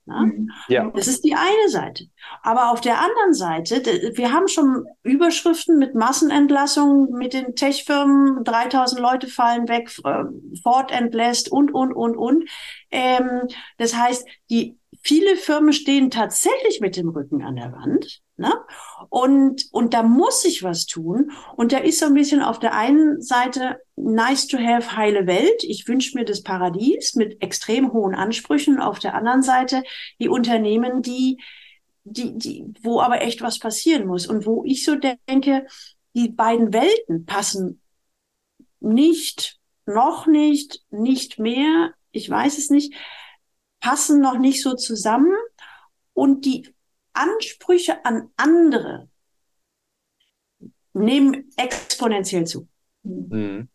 [0.09, 0.33] Ne?
[0.35, 0.51] Mhm.
[0.69, 0.91] Ja.
[0.95, 2.07] Das ist die eine Seite.
[2.43, 3.83] Aber auf der anderen Seite,
[4.15, 10.25] wir haben schon Überschriften mit Massenentlassungen, mit den Tech-Firmen, 3000 Leute fallen weg, äh,
[10.63, 12.49] Ford entlässt und, und, und, und.
[12.91, 18.21] Ähm, das heißt, die viele Firmen stehen tatsächlich mit dem Rücken an der Wand.
[18.37, 18.53] Ne?
[19.09, 21.33] Und, und da muss sich was tun.
[21.57, 25.63] Und da ist so ein bisschen auf der einen Seite nice to have, heile Welt.
[25.63, 28.81] Ich wünsche mir das Paradies mit extrem hohen Ansprüchen.
[28.81, 29.83] Auf der anderen Seite
[30.21, 31.39] die Unternehmen, die,
[32.05, 34.27] die, die, wo aber echt was passieren muss.
[34.27, 35.67] Und wo ich so denke,
[36.15, 37.81] die beiden Welten passen
[38.81, 41.93] nicht, noch nicht, nicht mehr.
[42.13, 42.95] Ich weiß es nicht
[43.81, 45.35] passen noch nicht so zusammen
[46.13, 46.75] und die
[47.19, 49.09] Ansprüche an andere
[50.93, 52.69] nehmen exponentiell zu.
[53.03, 53.69] Mhm.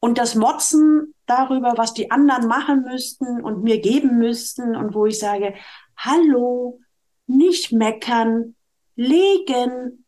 [0.00, 5.06] Und das Motzen darüber, was die anderen machen müssten und mir geben müssten und wo
[5.06, 5.54] ich sage,
[5.96, 6.80] hallo,
[7.26, 8.54] nicht meckern,
[8.94, 10.04] legen.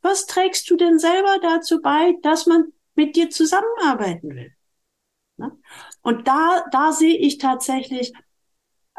[0.00, 4.52] Was trägst du denn selber dazu bei, dass man mit dir zusammenarbeiten will?
[5.36, 5.52] Ne?
[6.02, 8.12] Und da, da sehe ich tatsächlich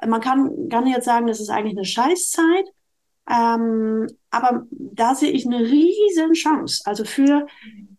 [0.06, 2.66] man kann, kann jetzt sagen, das ist eigentlich eine Scheißzeit.
[3.30, 6.84] Ähm, aber da sehe ich eine riesen Chance.
[6.86, 7.48] Also für,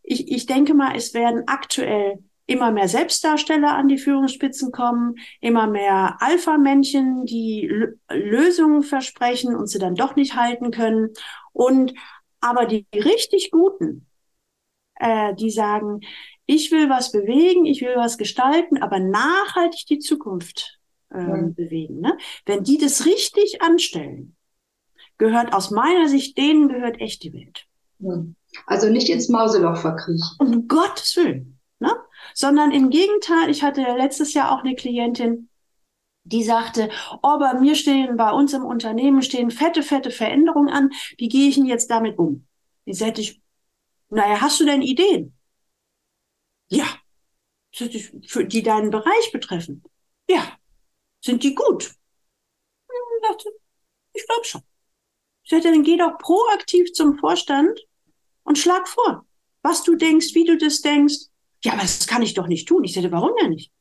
[0.03, 5.67] ich, ich denke mal, es werden aktuell immer mehr Selbstdarsteller an die Führungsspitzen kommen, immer
[5.67, 11.11] mehr Alpha-Männchen, die L Lösungen versprechen und sie dann doch nicht halten können.
[11.53, 11.93] Und
[12.41, 14.07] aber die richtig Guten,
[14.95, 16.01] äh, die sagen,
[16.47, 20.79] ich will was bewegen, ich will was gestalten, aber nachhaltig die Zukunft
[21.13, 22.01] ähm, bewegen.
[22.01, 22.17] Ne?
[22.47, 24.38] Wenn die das richtig anstellen,
[25.19, 27.67] gehört aus meiner Sicht, denen gehört echt die Welt.
[28.67, 30.29] Also nicht ins Mauseloch verkriechen.
[30.39, 31.59] Um Gottes Willen.
[31.81, 31.95] Ne?
[32.35, 35.49] Sondern im Gegenteil, ich hatte letztes Jahr auch eine Klientin,
[36.25, 36.91] die sagte,
[37.23, 40.91] oh, bei mir stehen, bei uns im Unternehmen stehen fette, fette Veränderungen an.
[41.17, 42.47] Wie gehe ich denn jetzt damit um?
[42.87, 43.41] Die sagte ich,
[44.11, 45.37] naja, hast du denn Ideen?
[46.69, 46.87] Ja.
[47.73, 49.83] Für die deinen Bereich betreffen.
[50.29, 50.59] Ja.
[51.25, 51.85] Sind die gut?
[51.85, 53.51] Ich dachte,
[54.13, 54.63] ich glaube schon.
[55.49, 57.81] Ich sagte, dann geh doch proaktiv zum Vorstand
[58.43, 59.25] und schlag vor,
[59.63, 61.29] was du denkst, wie du das denkst.
[61.65, 62.85] Ja, aber das kann ich doch nicht tun.
[62.85, 63.73] Ich sagte, warum denn nicht?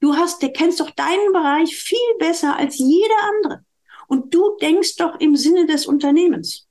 [0.00, 3.64] Du hast, der kennst doch deinen Bereich viel besser als jeder andere.
[4.08, 6.68] Und du denkst doch im Sinne des Unternehmens.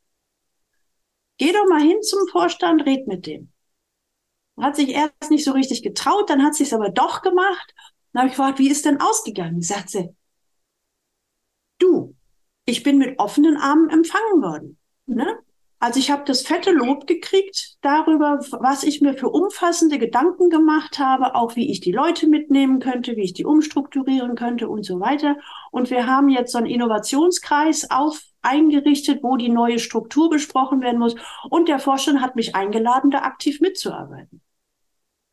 [1.40, 3.52] Geh doch mal hin zum Vorstand, red mit dem.
[4.60, 7.74] Hat sich erst nicht so richtig getraut, dann hat sie es aber doch gemacht
[8.18, 9.62] dann habe ich gefragt, wie ist denn ausgegangen?
[9.62, 10.10] Sagt sie,
[11.78, 12.17] du,
[12.68, 14.78] ich bin mit offenen Armen empfangen worden.
[15.08, 15.40] Ne?
[15.80, 21.00] Also ich habe das fette Lob gekriegt darüber, was ich mir für umfassende Gedanken gemacht
[21.00, 25.00] habe, auch wie ich die Leute mitnehmen könnte, wie ich die umstrukturieren könnte und so
[25.00, 25.38] weiter.
[25.72, 31.00] Und wir haben jetzt so einen Innovationskreis auf eingerichtet, wo die neue Struktur besprochen werden
[31.00, 31.16] muss.
[31.50, 34.42] Und der Vorstand hat mich eingeladen, da aktiv mitzuarbeiten.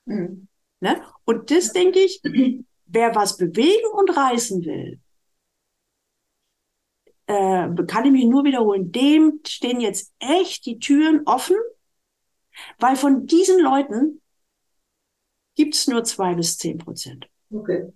[0.05, 0.49] Mhm.
[0.81, 1.01] Ne?
[1.25, 2.21] Und das denke ich,
[2.87, 5.01] wer was bewegen und reißen will,
[7.27, 11.57] äh, kann ich mich nur wiederholen, dem stehen jetzt echt die Türen offen,
[12.79, 14.21] weil von diesen Leuten
[15.55, 17.29] gibt es nur zwei bis zehn Prozent.
[17.51, 17.93] Okay.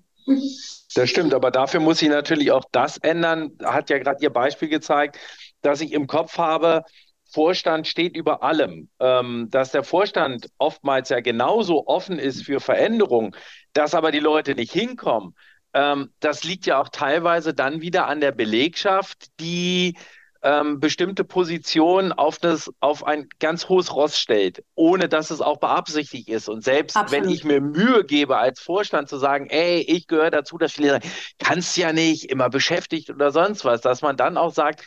[0.95, 3.53] Das stimmt, aber dafür muss ich natürlich auch das ändern.
[3.63, 5.19] Hat ja gerade Ihr Beispiel gezeigt,
[5.63, 6.85] dass ich im Kopf habe,
[7.31, 8.89] Vorstand steht über allem.
[9.01, 13.35] Ähm, dass der Vorstand oftmals ja genauso offen ist für Veränderungen,
[13.73, 15.35] dass aber die Leute nicht hinkommen,
[15.75, 19.95] ähm, das liegt ja auch teilweise dann wieder an der Belegschaft, die
[20.43, 25.59] ähm, bestimmte Positionen auf, das, auf ein ganz hohes Ross stellt, ohne dass es auch
[25.59, 26.49] beabsichtigt ist.
[26.49, 27.25] Und selbst Absolut.
[27.25, 30.91] wenn ich mir Mühe gebe, als Vorstand zu sagen, ey, ich gehöre dazu, dass viele
[30.91, 34.85] sagen, kannst ja nicht, immer beschäftigt oder sonst was, dass man dann auch sagt,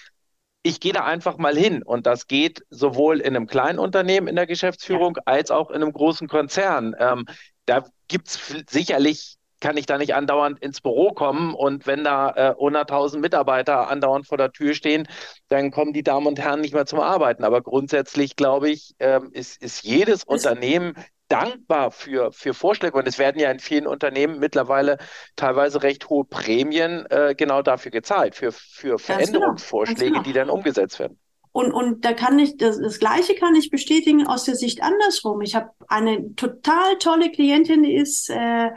[0.63, 1.83] ich gehe da einfach mal hin.
[1.83, 5.23] Und das geht sowohl in einem kleinen Unternehmen in der Geschäftsführung ja.
[5.25, 6.95] als auch in einem großen Konzern.
[6.97, 7.25] Ähm,
[7.65, 11.53] da gibt es sicherlich kann ich da nicht andauernd ins Büro kommen.
[11.53, 15.07] Und wenn da äh, 100.000 Mitarbeiter andauernd vor der Tür stehen,
[15.47, 17.43] dann kommen die Damen und Herren nicht mehr zum Arbeiten.
[17.45, 20.95] Aber grundsätzlich, glaube ich, ähm, ist, ist jedes Unternehmen
[21.29, 22.97] dankbar für, für Vorschläge.
[22.97, 24.97] Und es werden ja in vielen Unternehmen mittlerweile
[25.37, 30.23] teilweise recht hohe Prämien äh, genau dafür gezahlt, für, für genau, Veränderungsvorschläge, genau, genau.
[30.23, 31.17] die dann umgesetzt werden.
[31.53, 35.41] Und, und da kann ich, das, das Gleiche kann ich bestätigen aus der Sicht andersrum.
[35.41, 38.69] Ich habe eine total tolle Klientin, die ist äh,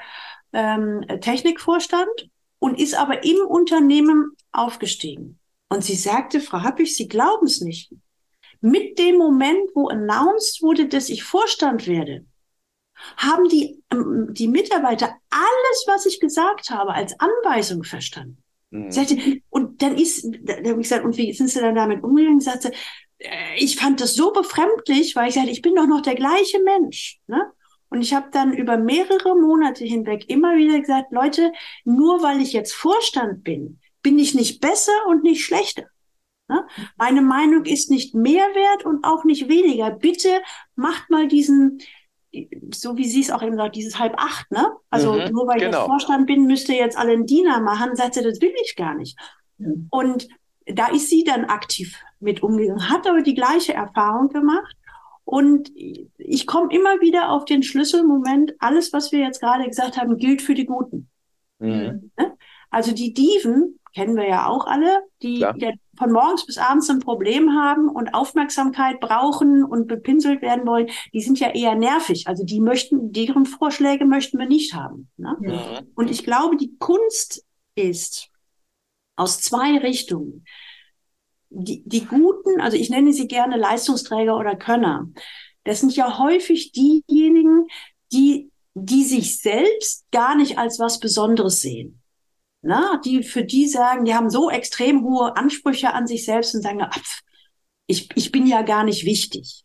[0.54, 5.38] ähm, Technikvorstand und ist aber im Unternehmen aufgestiegen.
[5.68, 7.92] Und sie sagte, Frau Happig, Sie glauben es nicht.
[8.60, 12.24] Mit dem Moment, wo announced wurde, dass ich Vorstand werde,
[13.16, 18.42] haben die, ähm, die Mitarbeiter alles, was ich gesagt habe, als Anweisung verstanden.
[18.70, 18.90] Mhm.
[18.90, 19.16] Sagte,
[19.50, 22.40] und dann ist, da habe ich gesagt, und wie sind Sie dann damit umgegangen?
[22.40, 22.72] Sagte,
[23.18, 26.60] äh, ich fand das so befremdlich, weil ich sagte, ich bin doch noch der gleiche
[26.60, 27.20] Mensch.
[27.26, 27.52] Ne?
[27.94, 31.52] Und ich habe dann über mehrere Monate hinweg immer wieder gesagt, Leute,
[31.84, 35.84] nur weil ich jetzt Vorstand bin, bin ich nicht besser und nicht schlechter.
[36.48, 36.66] Ne?
[36.96, 39.92] Meine Meinung ist nicht mehr wert und auch nicht weniger.
[39.92, 40.42] Bitte
[40.74, 41.78] macht mal diesen,
[42.72, 44.72] so wie sie es auch eben sagt, dieses halb acht, ne?
[44.90, 45.68] Also mhm, nur weil genau.
[45.70, 48.74] ich jetzt Vorstand bin, müsste jetzt alle einen Diener machen, sagt sie, das will ich
[48.74, 49.16] gar nicht.
[49.58, 49.86] Mhm.
[49.92, 50.26] Und
[50.66, 54.74] da ist sie dann aktiv mit umgegangen, hat aber die gleiche Erfahrung gemacht
[55.24, 60.18] und ich komme immer wieder auf den Schlüsselmoment, alles, was wir jetzt gerade gesagt haben,
[60.18, 61.08] gilt für die Guten.
[61.58, 62.10] Mhm.
[62.18, 62.36] Ne?
[62.70, 65.54] Also die Diven kennen wir ja auch alle, die ja.
[65.96, 71.20] von morgens bis abends ein Problem haben und Aufmerksamkeit brauchen und bepinselt werden wollen, die
[71.20, 72.26] sind ja eher nervig.
[72.26, 75.08] Also die möchten, deren Vorschläge möchten wir nicht haben.
[75.16, 75.36] Ne?
[75.38, 75.92] Mhm.
[75.94, 77.46] Und ich glaube, die Kunst
[77.76, 78.30] ist
[79.16, 80.44] aus zwei Richtungen
[81.54, 85.08] die, die guten, also ich nenne sie gerne Leistungsträger oder Könner,
[85.64, 87.66] das sind ja häufig diejenigen,
[88.12, 92.02] die, die sich selbst gar nicht als was Besonderes sehen.
[92.60, 96.62] Na, die für die sagen, die haben so extrem hohe Ansprüche an sich selbst und
[96.62, 97.20] sagen, ach,
[97.86, 99.64] ich, ich bin ja gar nicht wichtig.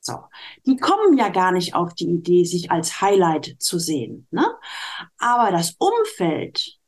[0.00, 0.14] So,
[0.66, 4.26] die kommen ja gar nicht auf die Idee, sich als Highlight zu sehen.
[4.30, 4.46] Ne?
[5.18, 6.78] Aber das Umfeld,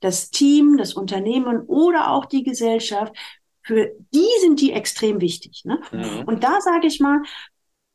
[0.00, 3.12] das Team, das Unternehmen oder auch die Gesellschaft
[3.68, 5.62] für die sind die extrem wichtig.
[5.66, 5.78] Ne?
[5.92, 6.24] Mhm.
[6.26, 7.20] Und da sage ich mal,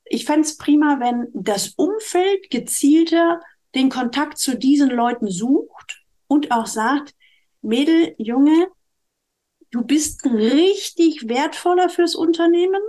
[0.05, 3.41] ich fände es prima, wenn das Umfeld gezielter
[3.73, 7.15] den Kontakt zu diesen Leuten sucht und auch sagt,
[7.63, 8.67] Mädel, Junge,
[9.71, 12.81] du bist richtig wertvoller fürs Unternehmen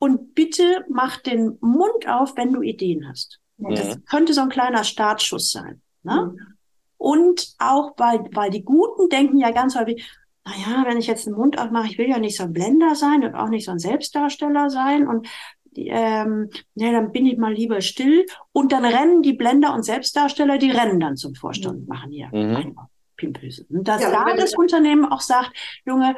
[0.00, 3.38] und bitte mach den Mund auf, wenn du Ideen hast.
[3.58, 3.76] Mhm.
[3.76, 5.80] Das könnte so ein kleiner Startschuss sein.
[6.02, 6.32] Ne?
[6.34, 6.56] Mhm.
[6.96, 10.04] Und auch, weil, weil die Guten denken ja ganz häufig,
[10.44, 13.24] naja, wenn ich jetzt den Mund aufmache, ich will ja nicht so ein Blender sein
[13.24, 15.28] und auch nicht so ein Selbstdarsteller sein und
[15.76, 20.58] ähm, ja, dann bin ich mal lieber still und dann rennen die Blender und Selbstdarsteller,
[20.58, 22.76] die rennen dann zum Vorstand und machen hier mhm.
[23.16, 23.66] Pimpöse.
[23.68, 25.52] Und dass ja, da das Unternehmen auch sagt,
[25.84, 26.16] Junge,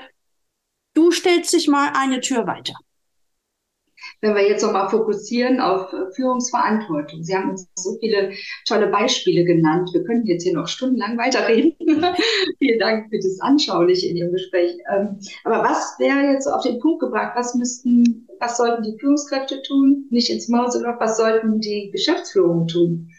[0.94, 2.74] du stellst dich mal eine Tür weiter
[4.22, 7.24] wenn wir jetzt nochmal fokussieren auf äh, Führungsverantwortung.
[7.24, 8.32] Sie haben uns so viele
[8.66, 9.90] tolle Beispiele genannt.
[9.92, 11.74] Wir könnten jetzt hier noch stundenlang weiterreden.
[12.58, 14.78] Vielen Dank für das Anschauliche in Ihrem Gespräch.
[14.94, 17.32] Ähm, aber was wäre jetzt auf den Punkt gebracht?
[17.34, 20.06] Was müssten, was sollten die Führungskräfte tun?
[20.10, 23.10] Nicht ins Maus oder was sollten die Geschäftsführungen tun?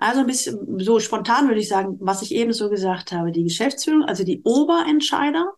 [0.00, 3.30] Also ein bisschen so spontan würde ich sagen, was ich eben so gesagt habe.
[3.30, 5.52] Die Geschäftsführung, also die Oberentscheider,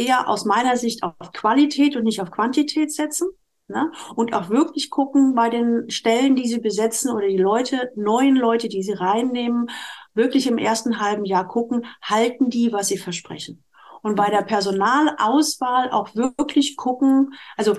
[0.00, 3.28] eher aus meiner Sicht auf Qualität und nicht auf Quantität setzen.
[3.68, 3.92] Ne?
[4.16, 8.68] Und auch wirklich gucken bei den Stellen, die sie besetzen oder die Leute, neuen Leute,
[8.68, 9.70] die sie reinnehmen,
[10.14, 13.64] wirklich im ersten halben Jahr gucken, halten die, was sie versprechen.
[14.02, 17.76] Und bei der Personalauswahl auch wirklich gucken, also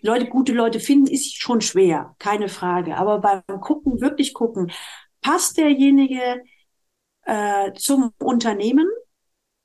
[0.00, 2.96] Leute, gute Leute finden, ist schon schwer, keine Frage.
[2.96, 4.70] Aber beim Gucken, wirklich gucken,
[5.20, 6.42] passt derjenige
[7.24, 8.88] äh, zum Unternehmen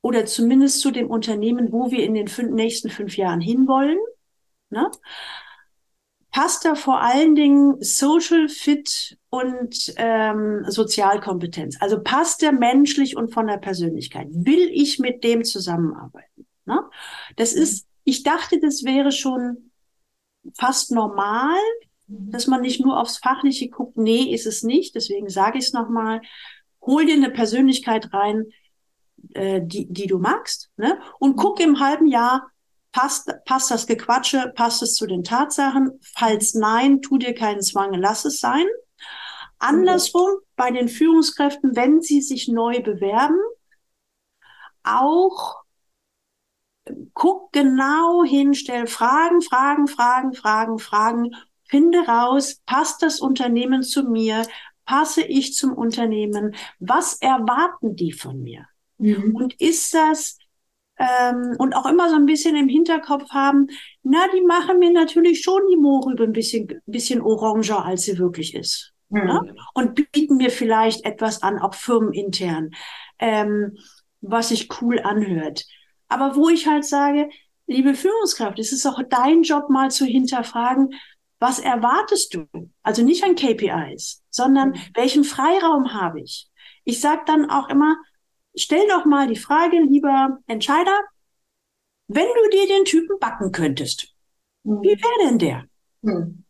[0.03, 3.97] oder zumindest zu dem Unternehmen, wo wir in den fünf, nächsten fünf Jahren hinwollen?
[4.69, 4.91] Ne?
[6.33, 11.77] passt da vor allen Dingen Social Fit und ähm, Sozialkompetenz.
[11.79, 14.27] Also passt der menschlich und von der Persönlichkeit.
[14.31, 16.47] Will ich mit dem zusammenarbeiten?
[16.65, 16.81] Ne?
[17.35, 17.61] Das mhm.
[17.61, 19.69] ist, ich dachte, das wäre schon
[20.57, 21.55] fast normal,
[22.07, 22.31] mhm.
[22.31, 23.95] dass man nicht nur aufs Fachliche guckt.
[23.95, 24.95] Nee, ist es nicht.
[24.95, 26.21] Deswegen sage ich es nochmal.
[26.81, 28.47] Hol dir eine Persönlichkeit rein,
[29.33, 30.99] äh, die, die du magst, ne?
[31.19, 32.49] und guck im halben Jahr,
[32.93, 35.99] Passt, passt das Gequatsche, passt es zu den Tatsachen?
[36.15, 38.67] Falls nein, tu dir keinen Zwang, lass es sein.
[39.57, 43.39] Andersrum, bei den Führungskräften, wenn sie sich neu bewerben,
[44.83, 45.63] auch
[47.13, 51.35] guck genau hin, stell Fragen, Fragen, Fragen, Fragen, Fragen,
[51.67, 54.45] finde raus, passt das Unternehmen zu mir,
[54.85, 58.67] passe ich zum Unternehmen, was erwarten die von mir?
[59.03, 59.35] Mhm.
[59.35, 60.37] Und ist das
[60.97, 63.67] ähm, und auch immer so ein bisschen im Hinterkopf haben,
[64.03, 68.53] na, die machen mir natürlich schon die Mohrrübe ein bisschen, bisschen oranger, als sie wirklich
[68.53, 68.93] ist.
[69.09, 69.23] Mhm.
[69.25, 69.55] Ne?
[69.73, 72.71] Und bieten mir vielleicht etwas an, auch firmenintern,
[73.19, 73.77] ähm,
[74.21, 75.65] was sich cool anhört.
[76.07, 77.29] Aber wo ich halt sage,
[77.65, 80.93] liebe Führungskraft, es ist auch dein Job mal zu hinterfragen,
[81.39, 82.45] was erwartest du?
[82.83, 84.75] Also nicht an KPIs, sondern mhm.
[84.93, 86.49] welchen Freiraum habe ich?
[86.85, 87.97] Ich sage dann auch immer,
[88.55, 90.99] stell doch mal die Frage, lieber Entscheider,
[92.07, 94.13] wenn du dir den Typen backen könntest,
[94.63, 94.81] mhm.
[94.81, 95.65] wie wäre denn der?
[96.01, 96.43] Mhm.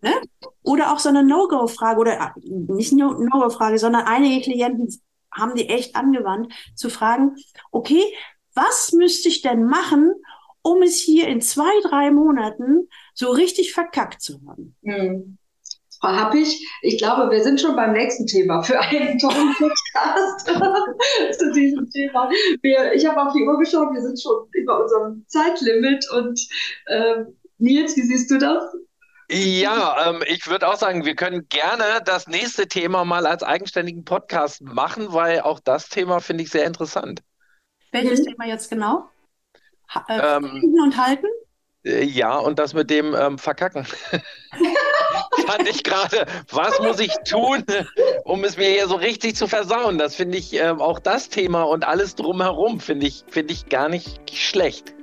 [0.00, 0.14] Ne?
[0.62, 4.88] Oder auch so eine No-Go-Frage oder äh, nicht No-Go-Frage, sondern einige Klienten
[5.32, 7.36] haben die echt angewandt, zu fragen,
[7.70, 8.02] okay,
[8.54, 10.12] was müsste ich denn machen,
[10.60, 14.76] um es hier in zwei, drei Monaten so richtig verkackt zu haben?
[14.82, 15.38] Mhm.
[16.02, 20.48] Frau Happig, ich glaube, wir sind schon beim nächsten Thema für einen tollen Podcast
[21.38, 22.28] zu diesem Thema.
[22.60, 26.40] Wir, ich habe auf die Uhr geschaut, wir sind schon über unserem Zeitlimit und
[26.88, 28.64] ähm, Nils, wie siehst du das?
[29.30, 34.04] Ja, ähm, ich würde auch sagen, wir können gerne das nächste Thema mal als eigenständigen
[34.04, 37.22] Podcast machen, weil auch das Thema finde ich sehr interessant.
[37.92, 38.24] Welches mhm.
[38.24, 39.08] Thema jetzt genau?
[39.88, 41.26] Ha äh, ähm, und halten?
[41.84, 43.84] Äh, ja, und das mit dem ähm, Verkacken.
[45.46, 47.64] Fand ich gerade, was muss ich tun,
[48.24, 49.98] um es mir hier so richtig zu versauen?
[49.98, 53.88] Das finde ich ähm, auch das Thema und alles drumherum finde ich, finde ich gar
[53.88, 54.94] nicht schlecht.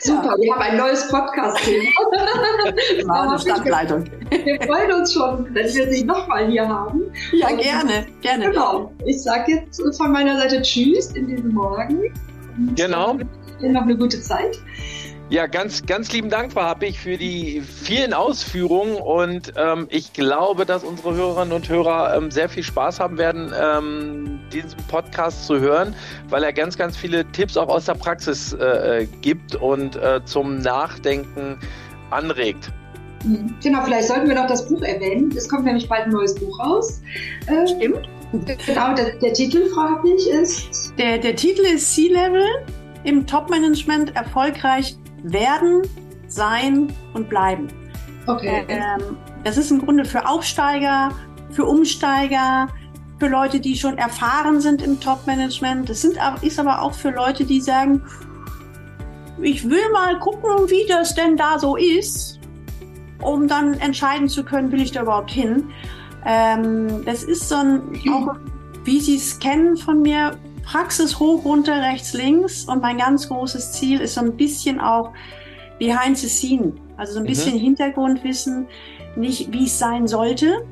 [0.00, 3.38] Super, wir haben ein neues Podcast-Thema.
[3.38, 4.04] Stadtleitung.
[4.30, 7.10] Wir freuen uns schon, wenn wir Sie nochmal hier haben.
[7.32, 8.50] Ja, und, gerne, gerne.
[8.50, 8.92] Genau.
[9.06, 12.12] Ich sage jetzt von meiner Seite Tschüss in diesem Morgen.
[12.76, 13.16] Genau.
[13.60, 14.58] Noch eine gute Zeit.
[15.30, 20.66] Ja, ganz, ganz lieben Dank, Frau Happig, für die vielen Ausführungen und ähm, ich glaube,
[20.66, 25.60] dass unsere Hörerinnen und Hörer ähm, sehr viel Spaß haben werden, ähm, diesen Podcast zu
[25.60, 25.94] hören,
[26.30, 30.58] weil er ganz, ganz viele Tipps auch aus der Praxis äh, gibt und äh, zum
[30.58, 31.60] Nachdenken
[32.10, 32.72] anregt.
[33.24, 33.54] Mhm.
[33.62, 35.32] Genau, vielleicht sollten wir noch das Buch erwähnen.
[35.36, 37.02] Es kommt nämlich bald ein neues Buch raus.
[37.46, 38.08] Äh, Stimmt.
[38.66, 40.92] Genau, der, der Titel, Frau Happig, ist?
[40.98, 42.42] Der, der Titel ist C-Level
[43.04, 45.82] im Top-Management erfolgreich werden,
[46.28, 47.68] sein und bleiben.
[48.26, 48.64] Okay.
[48.68, 51.10] Ähm, das ist im Grunde für Aufsteiger,
[51.50, 52.68] für Umsteiger,
[53.18, 55.88] für Leute, die schon erfahren sind im Top-Management.
[55.88, 58.02] Das sind, ist aber auch für Leute, die sagen,
[59.42, 62.40] ich will mal gucken, wie das denn da so ist,
[63.22, 65.70] um dann entscheiden zu können, will ich da überhaupt hin.
[66.24, 68.36] Ähm, das ist so ein, auch
[68.84, 72.64] wie Sie es kennen von mir, Praxis hoch, runter, rechts, links.
[72.64, 75.12] Und mein ganz großes Ziel ist so ein bisschen auch
[75.78, 76.74] behind the scene.
[76.96, 77.28] Also so ein mhm.
[77.28, 78.66] bisschen Hintergrundwissen.
[79.16, 80.64] Nicht, wie es sein sollte,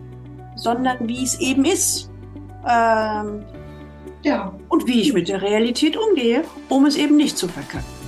[0.55, 2.11] sondern wie es eben ist.
[2.69, 3.45] Ähm,
[4.23, 4.53] ja.
[4.69, 7.99] Und wie ich mit der Realität umgehe, um es eben nicht zu verkacken.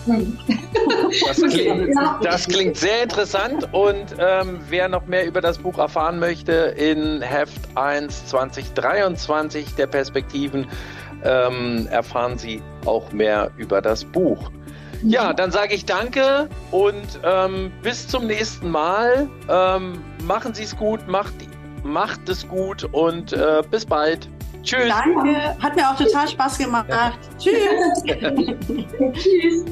[1.27, 6.19] Das klingt, das klingt, sehr interessant und ähm, wer noch mehr über das Buch erfahren
[6.19, 10.67] möchte, in Heft 1 2023 der Perspektiven
[11.25, 14.51] ähm, erfahren Sie auch mehr über das Buch.
[15.03, 19.29] Ja, dann sage ich danke und ähm, bis zum nächsten Mal.
[19.49, 21.33] Ähm, machen Sie es gut, macht,
[21.83, 24.29] macht es gut und äh, bis bald.
[24.63, 24.89] Tschüss.
[24.89, 26.89] Danke, hat mir auch total Spaß gemacht.
[27.39, 28.03] Tschüss.
[29.15, 29.65] Tschüss.